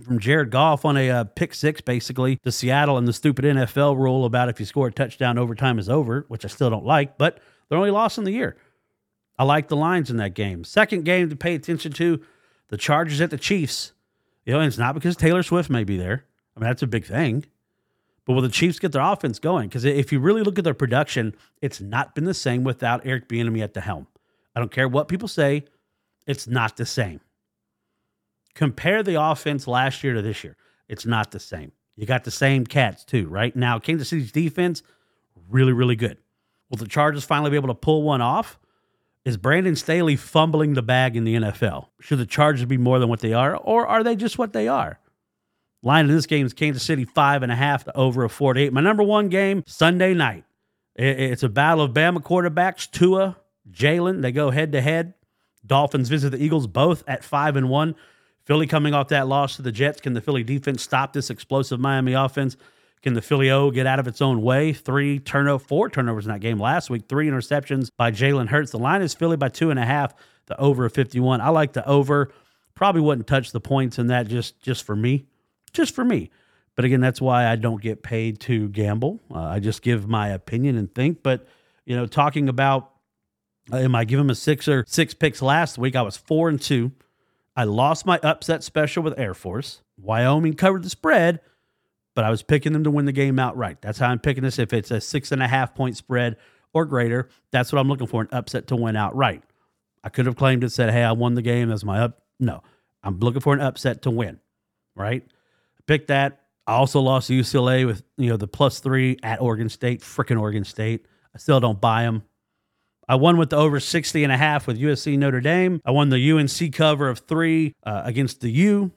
from 0.03 0.19
Jared 0.19 0.51
Goff 0.51 0.85
on 0.85 0.97
a 0.97 1.09
uh, 1.09 1.23
pick 1.23 1.53
six, 1.53 1.81
basically, 1.81 2.37
to 2.37 2.51
Seattle 2.51 2.97
and 2.97 3.07
the 3.07 3.13
stupid 3.13 3.45
NFL 3.45 3.97
rule 3.97 4.25
about 4.25 4.49
if 4.49 4.59
you 4.59 4.65
score 4.65 4.87
a 4.87 4.91
touchdown, 4.91 5.37
overtime 5.37 5.79
is 5.79 5.89
over, 5.89 6.25
which 6.27 6.45
I 6.45 6.47
still 6.47 6.69
don't 6.69 6.85
like, 6.85 7.17
but 7.17 7.39
they're 7.69 7.77
only 7.77 7.91
lost 7.91 8.17
in 8.17 8.23
the 8.23 8.31
year. 8.31 8.57
I 9.39 9.43
like 9.43 9.69
the 9.69 9.75
lines 9.75 10.11
in 10.11 10.17
that 10.17 10.35
game. 10.35 10.63
Second 10.63 11.05
game 11.05 11.29
to 11.29 11.35
pay 11.35 11.55
attention 11.55 11.93
to 11.93 12.21
the 12.67 12.77
Chargers 12.77 13.21
at 13.21 13.31
the 13.31 13.37
Chiefs. 13.37 13.93
You 14.45 14.53
know, 14.53 14.59
and 14.59 14.67
it's 14.67 14.77
not 14.77 14.93
because 14.93 15.15
Taylor 15.15 15.43
Swift 15.43 15.69
may 15.69 15.83
be 15.83 15.97
there. 15.97 16.25
I 16.55 16.59
mean, 16.59 16.69
that's 16.69 16.81
a 16.83 16.87
big 16.87 17.05
thing. 17.05 17.45
But 18.25 18.33
will 18.33 18.41
the 18.41 18.49
Chiefs 18.49 18.79
get 18.79 18.91
their 18.91 19.01
offense 19.01 19.39
going? 19.39 19.67
Because 19.69 19.83
if 19.83 20.11
you 20.11 20.19
really 20.19 20.43
look 20.43 20.57
at 20.57 20.63
their 20.63 20.73
production, 20.73 21.35
it's 21.61 21.81
not 21.81 22.13
been 22.13 22.25
the 22.25 22.33
same 22.33 22.63
without 22.63 23.05
Eric 23.05 23.27
Bieniemy 23.27 23.63
at 23.63 23.73
the 23.73 23.81
helm. 23.81 24.07
I 24.55 24.59
don't 24.59 24.71
care 24.71 24.87
what 24.87 25.07
people 25.07 25.27
say, 25.27 25.65
it's 26.27 26.47
not 26.47 26.77
the 26.77 26.85
same. 26.85 27.19
Compare 28.53 29.03
the 29.03 29.21
offense 29.21 29.67
last 29.67 30.03
year 30.03 30.13
to 30.13 30.21
this 30.21 30.43
year. 30.43 30.55
It's 30.87 31.05
not 31.05 31.31
the 31.31 31.39
same. 31.39 31.71
You 31.95 32.05
got 32.05 32.23
the 32.23 32.31
same 32.31 32.65
cats 32.65 33.03
too, 33.05 33.27
right? 33.27 33.55
Now, 33.55 33.79
Kansas 33.79 34.09
City's 34.09 34.31
defense, 34.31 34.83
really, 35.49 35.73
really 35.73 35.95
good. 35.95 36.17
Will 36.69 36.77
the 36.77 36.87
Chargers 36.87 37.23
finally 37.23 37.51
be 37.51 37.57
able 37.57 37.67
to 37.67 37.73
pull 37.73 38.03
one 38.03 38.21
off? 38.21 38.59
Is 39.23 39.37
Brandon 39.37 39.75
Staley 39.75 40.15
fumbling 40.15 40.73
the 40.73 40.81
bag 40.81 41.15
in 41.15 41.25
the 41.25 41.35
NFL? 41.35 41.87
Should 41.99 42.17
the 42.17 42.25
Chargers 42.25 42.65
be 42.65 42.77
more 42.77 42.97
than 42.97 43.07
what 43.07 43.19
they 43.19 43.33
are, 43.33 43.55
or 43.55 43.85
are 43.85 44.03
they 44.03 44.15
just 44.15 44.37
what 44.37 44.53
they 44.53 44.67
are? 44.67 44.99
Line 45.83 46.09
in 46.09 46.15
this 46.15 46.25
game 46.25 46.45
is 46.45 46.53
Kansas 46.53 46.83
City 46.83 47.05
five 47.05 47.43
and 47.43 47.51
a 47.51 47.55
half 47.55 47.83
to 47.85 47.95
over 47.95 48.23
a 48.23 48.29
48. 48.29 48.73
My 48.73 48.81
number 48.81 49.03
one 49.03 49.29
game, 49.29 49.63
Sunday 49.67 50.13
night. 50.13 50.45
It's 50.95 51.43
a 51.43 51.49
battle 51.49 51.83
of 51.83 51.91
Bama 51.91 52.17
quarterbacks, 52.17 52.89
Tua, 52.89 53.37
Jalen. 53.71 54.21
They 54.21 54.31
go 54.31 54.51
head 54.51 54.71
to 54.73 54.81
head. 54.81 55.13
Dolphins 55.65 56.09
visit 56.09 56.31
the 56.31 56.43
Eagles, 56.43 56.67
both 56.67 57.03
at 57.07 57.23
five 57.23 57.55
and 57.55 57.69
one. 57.69 57.95
Philly 58.45 58.67
coming 58.67 58.93
off 58.93 59.09
that 59.09 59.27
loss 59.27 59.55
to 59.55 59.61
the 59.61 59.71
Jets. 59.71 60.01
Can 60.01 60.13
the 60.13 60.21
Philly 60.21 60.43
defense 60.43 60.81
stop 60.81 61.13
this 61.13 61.29
explosive 61.29 61.79
Miami 61.79 62.13
offense? 62.13 62.57
Can 63.01 63.13
the 63.13 63.21
Philly 63.21 63.49
O 63.49 63.71
get 63.71 63.87
out 63.87 63.99
of 63.99 64.07
its 64.07 64.21
own 64.21 64.41
way? 64.41 64.73
Three 64.73 65.19
turnover, 65.19 65.63
four 65.63 65.89
turnovers 65.89 66.25
in 66.25 66.31
that 66.31 66.39
game 66.39 66.59
last 66.59 66.89
week. 66.89 67.03
Three 67.09 67.27
interceptions 67.27 67.89
by 67.97 68.11
Jalen 68.11 68.49
Hurts. 68.49 68.71
The 68.71 68.77
line 68.77 69.01
is 69.01 69.13
Philly 69.13 69.37
by 69.37 69.49
two 69.49 69.71
and 69.71 69.79
a 69.79 69.85
half. 69.85 70.13
The 70.45 70.59
over 70.59 70.85
of 70.85 70.93
51. 70.93 71.41
I 71.41 71.49
like 71.49 71.73
the 71.73 71.87
over. 71.87 72.31
Probably 72.75 73.01
wouldn't 73.01 73.27
touch 73.27 73.51
the 73.51 73.59
points 73.59 73.97
in 73.97 74.07
that 74.07 74.27
just 74.27 74.59
just 74.61 74.83
for 74.83 74.95
me, 74.95 75.25
just 75.73 75.95
for 75.95 76.03
me. 76.03 76.29
But 76.75 76.85
again, 76.85 77.01
that's 77.01 77.21
why 77.21 77.47
I 77.47 77.55
don't 77.55 77.81
get 77.81 78.01
paid 78.01 78.39
to 78.41 78.69
gamble. 78.69 79.19
Uh, 79.33 79.39
I 79.39 79.59
just 79.59 79.81
give 79.81 80.07
my 80.07 80.29
opinion 80.29 80.77
and 80.77 80.93
think. 80.93 81.21
But 81.23 81.47
you 81.85 81.95
know, 81.95 82.05
talking 82.05 82.49
about 82.49 82.91
uh, 83.71 83.77
am 83.77 83.95
I 83.95 84.05
giving 84.05 84.25
him 84.25 84.29
a 84.29 84.35
six 84.35 84.67
or 84.67 84.83
six 84.87 85.13
picks 85.13 85.41
last 85.41 85.77
week? 85.77 85.95
I 85.95 86.01
was 86.01 86.17
four 86.17 86.49
and 86.49 86.61
two. 86.61 86.91
I 87.55 87.65
lost 87.65 88.05
my 88.05 88.19
upset 88.23 88.63
special 88.63 89.03
with 89.03 89.19
Air 89.19 89.33
Force. 89.33 89.81
Wyoming 89.97 90.53
covered 90.53 90.83
the 90.83 90.89
spread, 90.89 91.41
but 92.15 92.23
I 92.23 92.29
was 92.29 92.43
picking 92.43 92.73
them 92.73 92.83
to 92.85 92.91
win 92.91 93.05
the 93.05 93.11
game 93.11 93.39
outright. 93.39 93.81
That's 93.81 93.99
how 93.99 94.09
I'm 94.09 94.19
picking 94.19 94.43
this. 94.43 94.59
If 94.59 94.73
it's 94.73 94.91
a 94.91 95.01
six 95.01 95.31
and 95.31 95.43
a 95.43 95.47
half 95.47 95.75
point 95.75 95.97
spread 95.97 96.37
or 96.73 96.85
greater, 96.85 97.29
that's 97.51 97.71
what 97.71 97.79
I'm 97.79 97.89
looking 97.89 98.07
for 98.07 98.21
an 98.21 98.29
upset 98.31 98.67
to 98.67 98.75
win 98.75 98.95
outright. 98.95 99.43
I 100.03 100.09
could 100.09 100.25
have 100.25 100.35
claimed 100.35 100.63
it, 100.63 100.71
said, 100.71 100.91
hey, 100.91 101.03
I 101.03 101.11
won 101.11 101.35
the 101.35 101.41
game. 101.41 101.69
That's 101.69 101.83
my 101.83 101.99
up. 101.99 102.21
No, 102.39 102.63
I'm 103.03 103.19
looking 103.19 103.41
for 103.41 103.53
an 103.53 103.61
upset 103.61 104.03
to 104.03 104.09
win, 104.09 104.39
right? 104.95 105.23
Pick 105.85 106.07
that. 106.07 106.39
I 106.65 106.73
also 106.73 107.01
lost 107.01 107.29
UCLA 107.29 107.85
with, 107.85 108.03
you 108.17 108.29
know, 108.29 108.37
the 108.37 108.47
plus 108.47 108.79
three 108.79 109.17
at 109.23 109.41
Oregon 109.41 109.67
State, 109.67 110.01
freaking 110.01 110.39
Oregon 110.39 110.63
State. 110.63 111.05
I 111.35 111.37
still 111.37 111.59
don't 111.59 111.81
buy 111.81 112.03
them. 112.03 112.23
I 113.11 113.15
won 113.15 113.35
with 113.35 113.49
the 113.49 113.57
over 113.57 113.81
60 113.81 114.23
and 114.23 114.31
a 114.31 114.37
half 114.37 114.67
with 114.67 114.79
USC 114.79 115.17
Notre 115.17 115.41
Dame. 115.41 115.81
I 115.83 115.91
won 115.91 116.07
the 116.07 116.31
UNC 116.31 116.73
cover 116.73 117.09
of 117.09 117.19
three 117.19 117.75
uh, 117.83 118.03
against 118.05 118.39
the 118.39 118.49
U. 118.49 118.89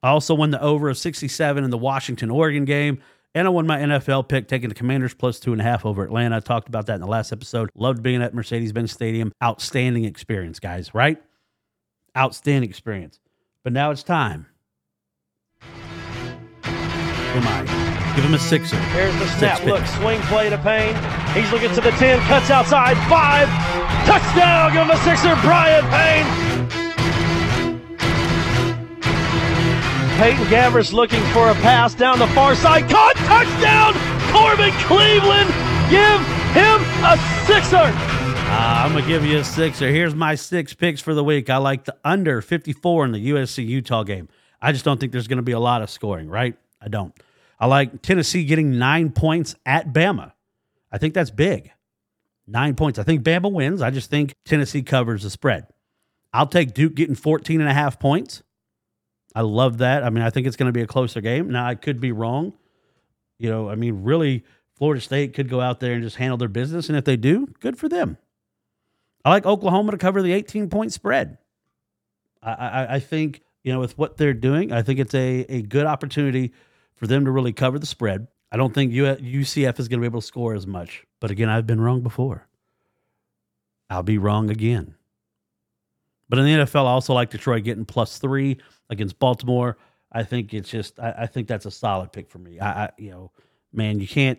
I 0.00 0.10
also 0.10 0.32
won 0.36 0.52
the 0.52 0.62
over 0.62 0.88
of 0.88 0.96
67 0.96 1.64
in 1.64 1.68
the 1.68 1.76
Washington 1.76 2.30
Oregon 2.30 2.64
game. 2.64 3.02
And 3.34 3.48
I 3.48 3.50
won 3.50 3.66
my 3.66 3.78
NFL 3.78 4.28
pick, 4.28 4.46
taking 4.46 4.68
the 4.68 4.76
Commanders 4.76 5.12
plus 5.12 5.40
two 5.40 5.50
and 5.50 5.60
a 5.60 5.64
half 5.64 5.84
over 5.84 6.04
Atlanta. 6.04 6.36
I 6.36 6.40
talked 6.40 6.68
about 6.68 6.86
that 6.86 6.94
in 6.94 7.00
the 7.00 7.08
last 7.08 7.32
episode. 7.32 7.68
Loved 7.74 8.00
being 8.00 8.22
at 8.22 8.32
Mercedes 8.32 8.72
Benz 8.72 8.92
Stadium. 8.92 9.32
Outstanding 9.42 10.04
experience, 10.04 10.60
guys, 10.60 10.94
right? 10.94 11.20
Outstanding 12.16 12.70
experience. 12.70 13.18
But 13.64 13.72
now 13.72 13.90
it's 13.90 14.04
time. 14.04 14.46
Am 16.62 17.42
I? 17.44 17.87
Give 18.18 18.24
him 18.26 18.34
a 18.34 18.38
sixer. 18.40 18.74
Here's 18.90 19.16
the 19.20 19.28
snap. 19.28 19.58
pick. 19.60 19.68
Look, 19.68 19.86
swing 19.86 20.20
play 20.22 20.50
to 20.50 20.58
Payne. 20.58 20.96
He's 21.40 21.52
looking 21.52 21.72
to 21.72 21.80
the 21.80 21.92
10, 21.92 22.18
cuts 22.26 22.50
outside. 22.50 22.96
Five. 23.08 23.46
Touchdown. 24.08 24.72
Give 24.72 24.82
him 24.82 24.90
a 24.90 24.96
sixer. 25.04 25.36
Brian 25.40 25.84
Payne. 25.86 26.26
Peyton 30.18 30.46
Gavris 30.46 30.92
looking 30.92 31.22
for 31.26 31.48
a 31.50 31.54
pass 31.62 31.94
down 31.94 32.18
the 32.18 32.26
far 32.34 32.56
side. 32.56 32.90
Caught. 32.90 33.14
Touchdown. 33.18 33.94
Corbin 34.32 34.72
Cleveland. 34.88 35.50
Give 35.88 36.18
him 36.58 36.82
a 37.06 37.16
sixer. 37.46 37.76
Uh, 37.76 38.82
I'm 38.82 38.94
gonna 38.94 39.06
give 39.06 39.24
you 39.24 39.38
a 39.38 39.44
sixer. 39.44 39.90
Here's 39.90 40.16
my 40.16 40.34
six 40.34 40.74
picks 40.74 41.00
for 41.00 41.14
the 41.14 41.22
week. 41.22 41.50
I 41.50 41.58
like 41.58 41.84
the 41.84 41.94
under 42.04 42.40
54 42.42 43.04
in 43.04 43.12
the 43.12 43.30
USC 43.30 43.64
Utah 43.64 44.02
game. 44.02 44.28
I 44.60 44.72
just 44.72 44.84
don't 44.84 44.98
think 44.98 45.12
there's 45.12 45.28
gonna 45.28 45.42
be 45.42 45.52
a 45.52 45.60
lot 45.60 45.82
of 45.82 45.88
scoring, 45.88 46.28
right? 46.28 46.56
I 46.82 46.88
don't. 46.88 47.14
I 47.58 47.66
like 47.66 48.02
Tennessee 48.02 48.44
getting 48.44 48.78
nine 48.78 49.10
points 49.10 49.54
at 49.66 49.92
Bama. 49.92 50.32
I 50.92 50.98
think 50.98 51.14
that's 51.14 51.30
big. 51.30 51.70
Nine 52.46 52.74
points. 52.74 52.98
I 52.98 53.02
think 53.02 53.22
Bama 53.22 53.52
wins. 53.52 53.82
I 53.82 53.90
just 53.90 54.10
think 54.10 54.34
Tennessee 54.44 54.82
covers 54.82 55.22
the 55.22 55.30
spread. 55.30 55.66
I'll 56.32 56.46
take 56.46 56.72
Duke 56.72 56.94
getting 56.94 57.14
14 57.14 57.60
and 57.60 57.68
a 57.68 57.74
half 57.74 57.98
points. 57.98 58.42
I 59.34 59.42
love 59.42 59.78
that. 59.78 60.02
I 60.02 60.10
mean, 60.10 60.22
I 60.22 60.30
think 60.30 60.46
it's 60.46 60.56
going 60.56 60.68
to 60.68 60.72
be 60.72 60.82
a 60.82 60.86
closer 60.86 61.20
game. 61.20 61.50
Now, 61.50 61.66
I 61.66 61.74
could 61.74 62.00
be 62.00 62.12
wrong. 62.12 62.54
You 63.38 63.50
know, 63.50 63.68
I 63.68 63.74
mean, 63.74 64.02
really, 64.02 64.44
Florida 64.76 65.00
State 65.00 65.34
could 65.34 65.48
go 65.48 65.60
out 65.60 65.80
there 65.80 65.94
and 65.94 66.02
just 66.02 66.16
handle 66.16 66.38
their 66.38 66.48
business. 66.48 66.88
And 66.88 66.96
if 66.96 67.04
they 67.04 67.16
do, 67.16 67.48
good 67.60 67.78
for 67.78 67.88
them. 67.88 68.16
I 69.24 69.30
like 69.30 69.46
Oklahoma 69.46 69.92
to 69.92 69.98
cover 69.98 70.22
the 70.22 70.32
18 70.32 70.70
point 70.70 70.92
spread. 70.92 71.38
I, 72.42 72.52
I, 72.52 72.94
I 72.94 73.00
think, 73.00 73.42
you 73.62 73.72
know, 73.72 73.80
with 73.80 73.98
what 73.98 74.16
they're 74.16 74.32
doing, 74.32 74.72
I 74.72 74.82
think 74.82 75.00
it's 75.00 75.14
a, 75.14 75.44
a 75.48 75.62
good 75.62 75.86
opportunity 75.86 76.52
for 76.98 77.06
them 77.06 77.24
to 77.24 77.30
really 77.30 77.52
cover 77.52 77.78
the 77.78 77.86
spread. 77.86 78.28
I 78.50 78.56
don't 78.56 78.74
think 78.74 78.92
UCF 78.92 79.78
is 79.78 79.88
going 79.88 80.00
to 80.00 80.02
be 80.02 80.06
able 80.06 80.20
to 80.20 80.26
score 80.26 80.54
as 80.54 80.66
much. 80.66 81.04
But 81.20 81.30
again, 81.30 81.48
I've 81.48 81.66
been 81.66 81.80
wrong 81.80 82.02
before. 82.02 82.46
I'll 83.90 84.02
be 84.02 84.18
wrong 84.18 84.50
again. 84.50 84.94
But 86.28 86.38
in 86.38 86.44
the 86.44 86.64
NFL, 86.64 86.86
I 86.86 86.90
also 86.90 87.14
like 87.14 87.30
Detroit 87.30 87.64
getting 87.64 87.84
plus 87.84 88.18
three 88.18 88.58
against 88.90 89.18
Baltimore. 89.18 89.78
I 90.12 90.24
think 90.24 90.52
it's 90.52 90.68
just, 90.68 90.98
I, 91.00 91.14
I 91.20 91.26
think 91.26 91.48
that's 91.48 91.66
a 91.66 91.70
solid 91.70 92.12
pick 92.12 92.30
for 92.30 92.38
me. 92.38 92.60
I, 92.60 92.84
I, 92.84 92.90
you 92.98 93.10
know, 93.10 93.30
man, 93.72 94.00
you 94.00 94.08
can't, 94.08 94.38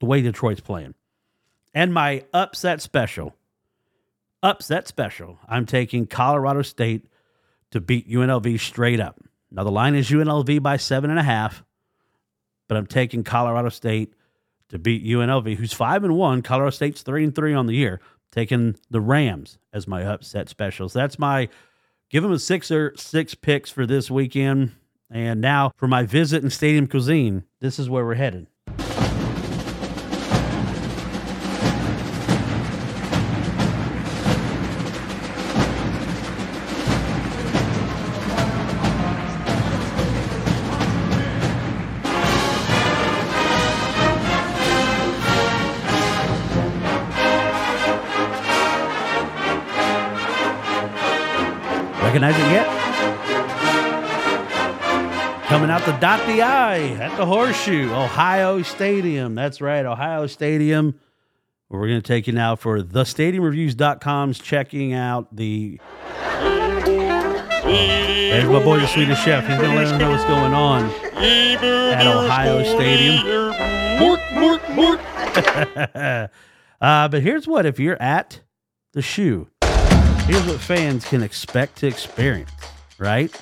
the 0.00 0.06
way 0.06 0.22
Detroit's 0.22 0.60
playing. 0.60 0.94
And 1.74 1.92
my 1.92 2.24
upset 2.32 2.80
special, 2.80 3.34
upset 4.42 4.88
special, 4.88 5.38
I'm 5.48 5.66
taking 5.66 6.06
Colorado 6.06 6.62
State 6.62 7.06
to 7.70 7.80
beat 7.80 8.10
UNLV 8.10 8.60
straight 8.60 9.00
up. 9.00 9.18
Now, 9.50 9.64
the 9.64 9.70
line 9.70 9.94
is 9.94 10.10
UNLV 10.10 10.62
by 10.62 10.76
seven 10.76 11.10
and 11.10 11.18
a 11.18 11.22
half, 11.22 11.62
but 12.72 12.78
I'm 12.78 12.86
taking 12.86 13.22
Colorado 13.22 13.68
State 13.68 14.14
to 14.70 14.78
beat 14.78 15.04
UNLV, 15.04 15.56
who's 15.56 15.74
five 15.74 16.04
and 16.04 16.16
one. 16.16 16.40
Colorado 16.40 16.70
State's 16.70 17.02
three 17.02 17.22
and 17.22 17.34
three 17.34 17.52
on 17.52 17.66
the 17.66 17.74
year. 17.74 18.00
Taking 18.30 18.76
the 18.90 18.98
Rams 18.98 19.58
as 19.74 19.86
my 19.86 20.02
upset 20.02 20.48
specials. 20.48 20.94
That's 20.94 21.18
my 21.18 21.50
give 22.08 22.22
them 22.22 22.32
a 22.32 22.38
six 22.38 22.70
or 22.70 22.94
six 22.96 23.34
picks 23.34 23.68
for 23.68 23.84
this 23.84 24.10
weekend. 24.10 24.72
And 25.10 25.42
now 25.42 25.72
for 25.76 25.86
my 25.86 26.04
visit 26.04 26.42
in 26.42 26.48
Stadium 26.48 26.86
Cuisine, 26.86 27.44
this 27.60 27.78
is 27.78 27.90
where 27.90 28.06
we're 28.06 28.14
headed. 28.14 28.46
Recognize 52.22 52.46
it 52.46 52.52
yet? 52.52 52.66
Coming 55.48 55.70
out 55.70 55.84
the 55.84 55.92
dot 55.92 56.24
the 56.26 56.40
I 56.42 56.78
at 57.00 57.16
the 57.16 57.26
horseshoe, 57.26 57.92
Ohio 57.92 58.62
Stadium. 58.62 59.34
That's 59.34 59.60
right, 59.60 59.84
Ohio 59.84 60.28
Stadium. 60.28 61.00
We're 61.68 61.88
going 61.88 62.00
to 62.00 62.06
take 62.06 62.28
you 62.28 62.32
now 62.32 62.54
for 62.54 62.80
the 62.80 63.00
thestadiumreviews.com's 63.00 64.38
checking 64.38 64.92
out 64.92 65.34
the. 65.34 65.80
There's 67.64 68.48
my 68.48 68.62
boy, 68.62 68.78
the 68.78 68.86
Swedish 68.86 69.18
chef. 69.18 69.44
He's 69.48 69.58
going 69.58 69.70
to 69.70 69.76
let 69.76 69.86
us 69.88 69.98
know 69.98 70.10
what's 70.10 70.24
going 70.24 70.54
on 70.54 70.90
at 71.16 72.06
Ohio 72.06 72.62
Stadium. 72.62 73.26
uh, 76.80 77.08
but 77.08 77.20
here's 77.22 77.48
what 77.48 77.66
if 77.66 77.80
you're 77.80 78.00
at 78.00 78.42
the 78.92 79.02
shoe, 79.02 79.48
here's 80.26 80.46
what 80.46 80.60
fans 80.60 81.04
can 81.04 81.22
expect 81.22 81.76
to 81.78 81.86
experience, 81.86 82.50
right? 82.98 83.34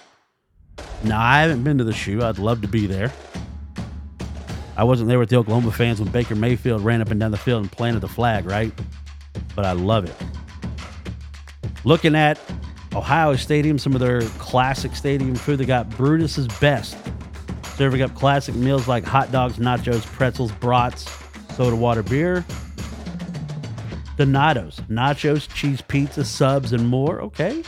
Now, 1.04 1.20
I 1.20 1.42
haven't 1.42 1.62
been 1.62 1.78
to 1.78 1.84
the 1.84 1.92
shoe. 1.92 2.22
I'd 2.22 2.38
love 2.38 2.62
to 2.62 2.68
be 2.68 2.86
there. 2.86 3.12
I 4.76 4.84
wasn't 4.84 5.08
there 5.08 5.18
with 5.18 5.28
the 5.28 5.36
Oklahoma 5.36 5.72
fans 5.72 6.00
when 6.00 6.10
Baker 6.10 6.34
Mayfield 6.34 6.82
ran 6.82 7.02
up 7.02 7.10
and 7.10 7.20
down 7.20 7.32
the 7.32 7.36
field 7.36 7.62
and 7.62 7.70
planted 7.70 8.00
the 8.00 8.08
flag, 8.08 8.46
right? 8.46 8.72
But 9.54 9.66
I 9.66 9.72
love 9.72 10.04
it. 10.04 10.14
Looking 11.84 12.14
at 12.14 12.38
Ohio 12.94 13.36
Stadium, 13.36 13.78
some 13.78 13.94
of 13.94 14.00
their 14.00 14.22
classic 14.38 14.96
stadium 14.96 15.34
food, 15.34 15.58
they 15.58 15.66
got 15.66 15.88
Brutus's 15.90 16.48
Best, 16.60 16.96
serving 17.76 18.02
up 18.02 18.14
classic 18.14 18.54
meals 18.54 18.88
like 18.88 19.04
hot 19.04 19.30
dogs, 19.30 19.58
nachos, 19.58 20.04
pretzels, 20.04 20.52
brats, 20.52 21.10
soda 21.54 21.76
water, 21.76 22.02
beer. 22.02 22.44
Donatos, 24.20 24.86
nachos, 24.90 25.48
cheese 25.54 25.80
pizza, 25.80 26.26
subs, 26.26 26.74
and 26.74 26.86
more. 26.86 27.22
Okay. 27.22 27.62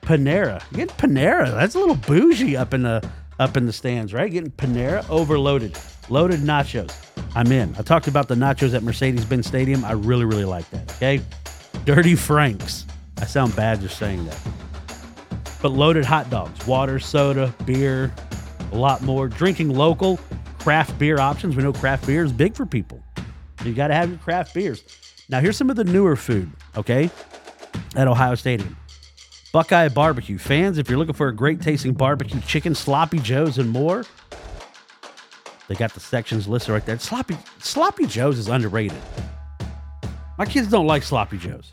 Panera. 0.00 0.60
You 0.72 0.78
get 0.78 0.88
Panera. 0.98 1.52
That's 1.52 1.76
a 1.76 1.78
little 1.78 1.94
bougie 1.94 2.56
up 2.56 2.74
in 2.74 2.82
the 2.82 3.08
up 3.38 3.56
in 3.56 3.66
the 3.66 3.72
stands, 3.72 4.12
right? 4.12 4.28
Getting 4.28 4.50
Panera 4.50 5.08
overloaded. 5.08 5.78
Loaded 6.08 6.40
nachos. 6.40 6.92
I'm 7.36 7.52
in. 7.52 7.72
I 7.78 7.82
talked 7.82 8.08
about 8.08 8.26
the 8.26 8.34
nachos 8.34 8.74
at 8.74 8.82
Mercedes-Benz 8.82 9.46
Stadium. 9.46 9.84
I 9.84 9.92
really, 9.92 10.24
really 10.24 10.44
like 10.44 10.68
that. 10.70 10.92
Okay. 10.96 11.20
Dirty 11.84 12.16
Franks. 12.16 12.84
I 13.18 13.24
sound 13.26 13.54
bad 13.54 13.80
just 13.80 13.96
saying 13.96 14.24
that. 14.24 14.40
But 15.62 15.70
loaded 15.70 16.04
hot 16.04 16.28
dogs, 16.30 16.66
water, 16.66 16.98
soda, 16.98 17.54
beer, 17.64 18.12
a 18.72 18.76
lot 18.76 19.02
more. 19.02 19.28
Drinking 19.28 19.68
local 19.72 20.18
craft 20.58 20.98
beer 20.98 21.20
options. 21.20 21.54
We 21.54 21.62
know 21.62 21.72
craft 21.72 22.08
beer 22.08 22.24
is 22.24 22.32
big 22.32 22.56
for 22.56 22.66
people. 22.66 23.00
You 23.64 23.72
got 23.72 23.86
to 23.86 23.94
have 23.94 24.08
your 24.08 24.18
craft 24.18 24.52
beers. 24.52 24.82
Now, 25.28 25.40
here's 25.40 25.56
some 25.56 25.70
of 25.70 25.76
the 25.76 25.84
newer 25.84 26.16
food, 26.16 26.50
okay, 26.76 27.10
at 27.96 28.08
Ohio 28.08 28.34
Stadium. 28.34 28.76
Buckeye 29.52 29.88
Barbecue. 29.88 30.38
Fans, 30.38 30.78
if 30.78 30.88
you're 30.88 30.98
looking 30.98 31.14
for 31.14 31.28
a 31.28 31.34
great 31.34 31.60
tasting 31.60 31.92
barbecue 31.92 32.40
chicken, 32.40 32.74
sloppy 32.74 33.18
joes, 33.18 33.58
and 33.58 33.68
more, 33.68 34.04
they 35.68 35.74
got 35.74 35.92
the 35.94 36.00
sections 36.00 36.48
listed 36.48 36.72
right 36.72 36.84
there. 36.84 36.98
Sloppy 36.98 37.36
Sloppy 37.58 38.06
Joe's 38.06 38.38
is 38.38 38.48
underrated. 38.48 38.98
My 40.38 40.46
kids 40.46 40.68
don't 40.68 40.86
like 40.86 41.02
sloppy 41.02 41.38
joes. 41.38 41.72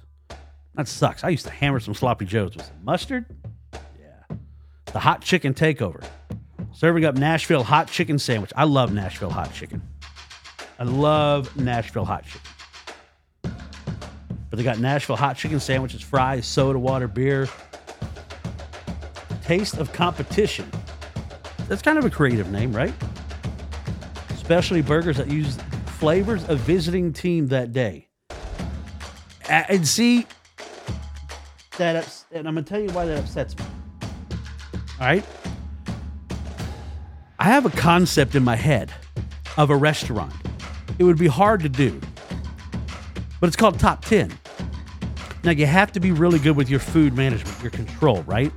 That 0.75 0.87
sucks. 0.87 1.23
I 1.23 1.29
used 1.29 1.45
to 1.45 1.51
hammer 1.51 1.79
some 1.79 1.93
sloppy 1.93 2.25
joes 2.25 2.55
with 2.55 2.65
some 2.65 2.83
mustard. 2.83 3.25
Yeah. 3.73 4.35
The 4.85 4.99
hot 4.99 5.21
chicken 5.21 5.53
takeover. 5.53 6.03
Serving 6.73 7.03
up 7.05 7.15
Nashville 7.15 7.63
hot 7.63 7.89
chicken 7.89 8.19
sandwich. 8.19 8.51
I 8.55 8.65
love 8.65 8.93
Nashville 8.93 9.31
hot 9.31 9.53
chicken. 9.53 9.81
I 10.77 10.83
love 10.83 11.57
Nashville 11.57 12.05
hot 12.05 12.25
chicken. 12.25 12.48
They 14.59 14.65
got 14.65 14.77
Nashville 14.77 15.15
hot 15.15 15.37
chicken 15.37 15.57
sandwiches, 15.61 16.01
fries, 16.01 16.45
soda, 16.45 16.77
water, 16.77 17.07
beer. 17.07 17.47
Taste 19.45 19.77
of 19.77 19.93
competition. 19.93 20.69
That's 21.69 21.81
kind 21.81 21.97
of 21.97 22.03
a 22.03 22.09
creative 22.09 22.51
name, 22.51 22.73
right? 22.73 22.93
specialty 24.35 24.81
burgers 24.81 25.15
that 25.15 25.31
use 25.31 25.55
flavors 25.85 26.43
of 26.49 26.59
visiting 26.59 27.13
team 27.13 27.47
that 27.47 27.71
day. 27.71 28.09
And 29.47 29.87
see, 29.87 30.27
that 31.77 31.95
ups- 31.95 32.25
and 32.29 32.45
I'm 32.45 32.55
gonna 32.55 32.65
tell 32.65 32.81
you 32.81 32.89
why 32.89 33.05
that 33.05 33.17
upsets 33.17 33.57
me. 33.57 33.63
All 34.99 35.07
right, 35.07 35.23
I 37.39 37.45
have 37.45 37.65
a 37.65 37.69
concept 37.69 38.35
in 38.35 38.43
my 38.43 38.57
head 38.57 38.91
of 39.55 39.69
a 39.69 39.75
restaurant. 39.77 40.33
It 40.97 41.05
would 41.05 41.17
be 41.17 41.27
hard 41.27 41.61
to 41.61 41.69
do, 41.69 42.01
but 43.39 43.47
it's 43.47 43.55
called 43.55 43.79
top 43.79 44.03
ten. 44.03 44.37
Now 45.43 45.51
you 45.51 45.65
have 45.65 45.91
to 45.93 45.99
be 45.99 46.11
really 46.11 46.39
good 46.39 46.57
with 46.57 46.69
your 46.69 46.79
food 46.79 47.15
management, 47.15 47.61
your 47.61 47.71
control, 47.71 48.23
right? 48.23 48.51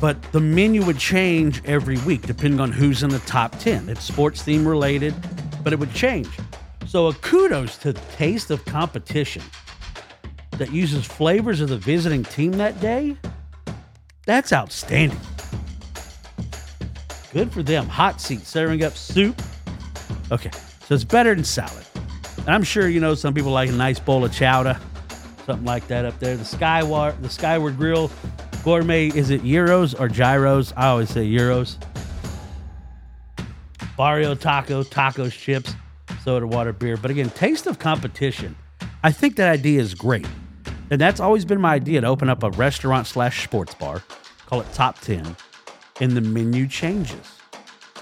But 0.00 0.20
the 0.32 0.40
menu 0.40 0.84
would 0.84 0.98
change 0.98 1.62
every 1.64 1.96
week 1.98 2.22
depending 2.22 2.60
on 2.60 2.72
who's 2.72 3.02
in 3.02 3.10
the 3.10 3.20
top 3.20 3.58
10. 3.58 3.88
It's 3.88 4.02
sports 4.04 4.42
theme 4.42 4.66
related, 4.66 5.14
but 5.62 5.72
it 5.72 5.78
would 5.78 5.94
change. 5.94 6.28
So 6.86 7.06
a 7.06 7.14
kudos 7.14 7.78
to 7.78 7.92
the 7.92 8.00
Taste 8.16 8.50
of 8.50 8.64
Competition 8.64 9.42
that 10.58 10.72
uses 10.72 11.06
flavors 11.06 11.60
of 11.60 11.68
the 11.70 11.78
visiting 11.78 12.24
team 12.24 12.52
that 12.52 12.80
day. 12.80 13.16
That's 14.26 14.52
outstanding. 14.52 15.18
Good 17.32 17.50
for 17.50 17.62
them. 17.62 17.86
Hot 17.86 18.20
seat 18.20 18.42
serving 18.42 18.84
up 18.84 18.96
soup. 18.96 19.40
Okay, 20.30 20.50
so 20.86 20.94
it's 20.94 21.04
better 21.04 21.34
than 21.34 21.44
salad. 21.44 21.86
And 22.38 22.50
I'm 22.50 22.62
sure 22.62 22.88
you 22.88 23.00
know 23.00 23.14
some 23.14 23.32
people 23.32 23.52
like 23.52 23.70
a 23.70 23.72
nice 23.72 23.98
bowl 23.98 24.24
of 24.24 24.32
chowder, 24.32 24.78
something 25.44 25.66
like 25.66 25.86
that 25.88 26.04
up 26.04 26.18
there. 26.18 26.36
The 26.36 26.44
Skyward, 26.44 27.22
the 27.22 27.28
Skyward 27.28 27.76
Grill 27.76 28.10
Gourmet, 28.64 29.08
is 29.08 29.30
it 29.30 29.42
euros 29.42 29.98
or 29.98 30.08
gyros? 30.08 30.72
I 30.76 30.88
always 30.88 31.10
say 31.10 31.28
euros. 31.28 31.76
Barrio 33.96 34.34
Taco, 34.34 34.82
tacos, 34.82 35.32
chips, 35.32 35.74
soda, 36.24 36.46
water, 36.46 36.72
beer. 36.72 36.96
But 36.96 37.10
again, 37.10 37.30
taste 37.30 37.66
of 37.66 37.78
competition. 37.78 38.56
I 39.02 39.12
think 39.12 39.36
that 39.36 39.50
idea 39.52 39.80
is 39.80 39.94
great. 39.94 40.26
And 40.90 41.00
that's 41.00 41.20
always 41.20 41.44
been 41.44 41.60
my 41.60 41.74
idea 41.74 42.00
to 42.00 42.06
open 42.06 42.28
up 42.28 42.42
a 42.42 42.50
restaurant 42.50 43.06
slash 43.06 43.44
sports 43.44 43.74
bar, 43.74 44.02
call 44.46 44.60
it 44.60 44.72
Top 44.72 45.00
10, 45.00 45.36
and 46.00 46.12
the 46.12 46.20
menu 46.20 46.68
changes 46.68 47.38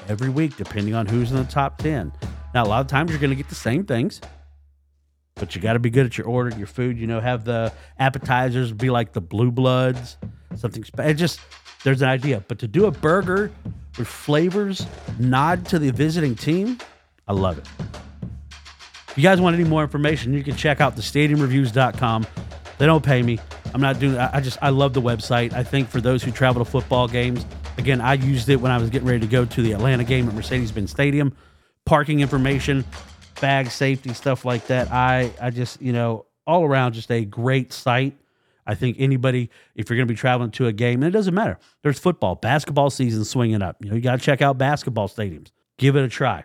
every 0.09 0.29
week 0.29 0.57
depending 0.57 0.95
on 0.95 1.07
who's 1.07 1.31
in 1.31 1.37
the 1.37 1.45
top 1.45 1.79
10. 1.79 2.13
Now, 2.53 2.65
a 2.65 2.67
lot 2.67 2.81
of 2.81 2.89
times 2.89 3.11
you're 3.11 3.21
going 3.21 3.31
to 3.31 3.37
get 3.37 3.49
the 3.49 3.55
same 3.55 3.85
things, 3.85 4.21
but 5.41 5.57
you 5.57 5.61
got 5.61 5.73
to 5.73 5.79
be 5.79 5.91
good 5.91 6.07
at 6.07 6.17
your 6.17 6.29
order, 6.29 6.57
your 6.57 6.69
food. 6.69 6.99
You 6.99 7.07
know, 7.09 7.19
have 7.19 7.45
the 7.45 7.73
appetizers 7.99 8.73
be 8.73 8.91
like 8.91 9.13
the 9.13 9.21
blue 9.21 9.51
bloods, 9.51 10.17
something 10.55 10.85
special. 10.85 11.15
Just 11.15 11.41
there's 11.83 12.03
an 12.03 12.09
idea, 12.09 12.45
but 12.47 12.59
to 12.61 12.69
do 12.69 12.87
a 12.87 12.91
burger 12.91 13.51
with 13.99 14.07
flavors 14.07 14.87
nod 15.19 15.67
to 15.67 15.79
the 15.79 15.91
visiting 15.91 16.37
team, 16.37 16.79
I 17.27 17.33
love 17.33 17.59
it. 17.59 17.67
If 19.09 19.15
you 19.17 19.23
guys 19.23 19.41
want 19.41 19.55
any 19.55 19.65
more 19.65 19.83
information, 19.83 20.33
you 20.35 20.45
can 20.45 20.55
check 20.55 20.81
out 20.81 20.95
the 20.95 21.03
stadiumreviews.com. 21.03 22.27
They 22.79 22.87
don't 22.87 23.05
pay 23.05 23.23
me. 23.23 23.41
I'm 23.75 23.81
not 23.81 23.99
doing 23.99 24.17
I 24.19 24.41
just 24.41 24.59
I 24.63 24.71
love 24.71 24.95
the 24.95 25.03
website. 25.03 25.53
I 25.53 25.63
think 25.63 25.89
for 25.89 26.01
those 26.01 26.23
who 26.23 26.31
travel 26.31 26.65
to 26.65 26.71
football 26.71 27.09
games, 27.09 27.45
again, 27.79 28.01
I 28.01 28.15
used 28.15 28.49
it 28.49 28.57
when 28.57 28.71
I 28.71 28.79
was 28.79 28.91
getting 28.91 29.09
ready 29.09 29.21
to 29.21 29.27
go 29.27 29.45
to 29.45 29.63
the 29.63 29.73
Atlanta 29.73 30.05
game 30.05 30.29
at 30.29 30.35
Mercedes-Benz 30.35 30.91
Stadium. 30.91 31.35
Parking 31.87 32.21
information, 32.21 32.85
bag 33.41 33.71
safety, 33.71 34.13
stuff 34.15 34.45
like 34.45 34.67
that. 34.69 34.91
I 34.93 35.33
I 35.41 35.51
just, 35.51 35.81
you 35.81 35.93
know, 35.93 36.27
all 36.47 36.65
around 36.65 36.95
just 36.95 37.11
a 37.11 37.25
great 37.25 37.73
site. 37.73 38.17
I 38.67 38.75
think 38.75 38.97
anybody, 39.01 39.51
if 39.75 39.89
you're 39.89 39.97
going 39.97 40.07
to 40.07 40.13
be 40.13 40.19
traveling 40.19 40.51
to 40.53 40.67
a 40.67 40.73
game, 40.73 41.03
and 41.03 41.09
it 41.09 41.17
doesn't 41.17 41.35
matter. 41.35 41.59
There's 41.83 41.99
football, 41.99 42.37
basketball 42.37 42.91
season 42.91 43.25
swinging 43.25 43.63
up. 43.63 43.77
You 43.83 43.91
know, 43.91 43.97
you 43.97 44.03
got 44.03 44.19
to 44.19 44.25
check 44.25 44.43
out 44.43 44.59
basketball 44.59 45.09
stadiums. 45.09 45.49
Give 45.79 45.97
it 45.97 46.05
a 46.05 46.09
try. 46.09 46.45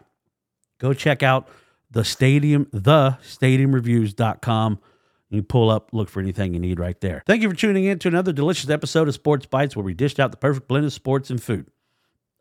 Go 0.79 0.93
check 0.93 1.21
out 1.23 1.49
the 1.91 2.03
stadium, 2.03 2.67
the 2.71 3.17
stadiumreviews.com. 3.23 4.79
You 5.29 5.43
pull 5.43 5.69
up, 5.69 5.89
look 5.91 6.09
for 6.09 6.19
anything 6.19 6.53
you 6.53 6.59
need 6.59 6.79
right 6.79 6.99
there. 7.01 7.23
Thank 7.25 7.41
you 7.41 7.49
for 7.49 7.55
tuning 7.55 7.85
in 7.85 7.99
to 7.99 8.07
another 8.07 8.31
delicious 8.31 8.69
episode 8.69 9.07
of 9.07 9.13
Sports 9.13 9.45
Bites 9.45 9.75
where 9.75 9.83
we 9.83 9.93
dished 9.93 10.19
out 10.19 10.31
the 10.31 10.37
perfect 10.37 10.67
blend 10.67 10.85
of 10.85 10.93
sports 10.93 11.29
and 11.29 11.41
food. 11.41 11.67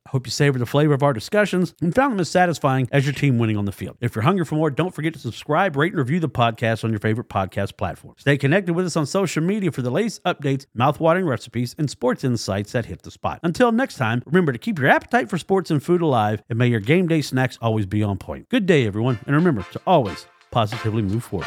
I 0.06 0.10
hope 0.10 0.26
you 0.26 0.30
savored 0.30 0.60
the 0.60 0.66
flavor 0.66 0.92
of 0.92 1.02
our 1.02 1.14
discussions 1.14 1.74
and 1.80 1.94
found 1.94 2.12
them 2.12 2.20
as 2.20 2.28
satisfying 2.28 2.88
as 2.92 3.06
your 3.06 3.14
team 3.14 3.38
winning 3.38 3.56
on 3.56 3.64
the 3.64 3.72
field. 3.72 3.96
If 4.02 4.14
you're 4.14 4.22
hungry 4.22 4.44
for 4.44 4.54
more, 4.54 4.70
don't 4.70 4.94
forget 4.94 5.14
to 5.14 5.18
subscribe, 5.18 5.76
rate, 5.76 5.92
and 5.92 5.98
review 5.98 6.20
the 6.20 6.28
podcast 6.28 6.84
on 6.84 6.90
your 6.90 7.00
favorite 7.00 7.30
podcast 7.30 7.78
platform. 7.78 8.14
Stay 8.18 8.36
connected 8.36 8.74
with 8.74 8.84
us 8.84 8.96
on 8.96 9.06
social 9.06 9.42
media 9.42 9.72
for 9.72 9.80
the 9.80 9.90
latest 9.90 10.22
updates, 10.24 10.66
mouthwatering 10.76 11.26
recipes, 11.26 11.74
and 11.78 11.88
sports 11.88 12.22
insights 12.22 12.72
that 12.72 12.84
hit 12.84 13.02
the 13.02 13.10
spot. 13.10 13.40
Until 13.42 13.72
next 13.72 13.96
time, 13.96 14.22
remember 14.26 14.52
to 14.52 14.58
keep 14.58 14.78
your 14.78 14.90
appetite 14.90 15.30
for 15.30 15.38
sports 15.38 15.70
and 15.70 15.82
food 15.82 16.02
alive, 16.02 16.42
and 16.50 16.58
may 16.58 16.68
your 16.68 16.80
game 16.80 17.08
day 17.08 17.22
snacks 17.22 17.58
always 17.62 17.86
be 17.86 18.02
on 18.02 18.18
point. 18.18 18.50
Good 18.50 18.66
day, 18.66 18.86
everyone, 18.86 19.18
and 19.26 19.34
remember 19.34 19.62
to 19.72 19.80
always 19.86 20.26
positively 20.50 21.02
move 21.02 21.24
forward. 21.24 21.46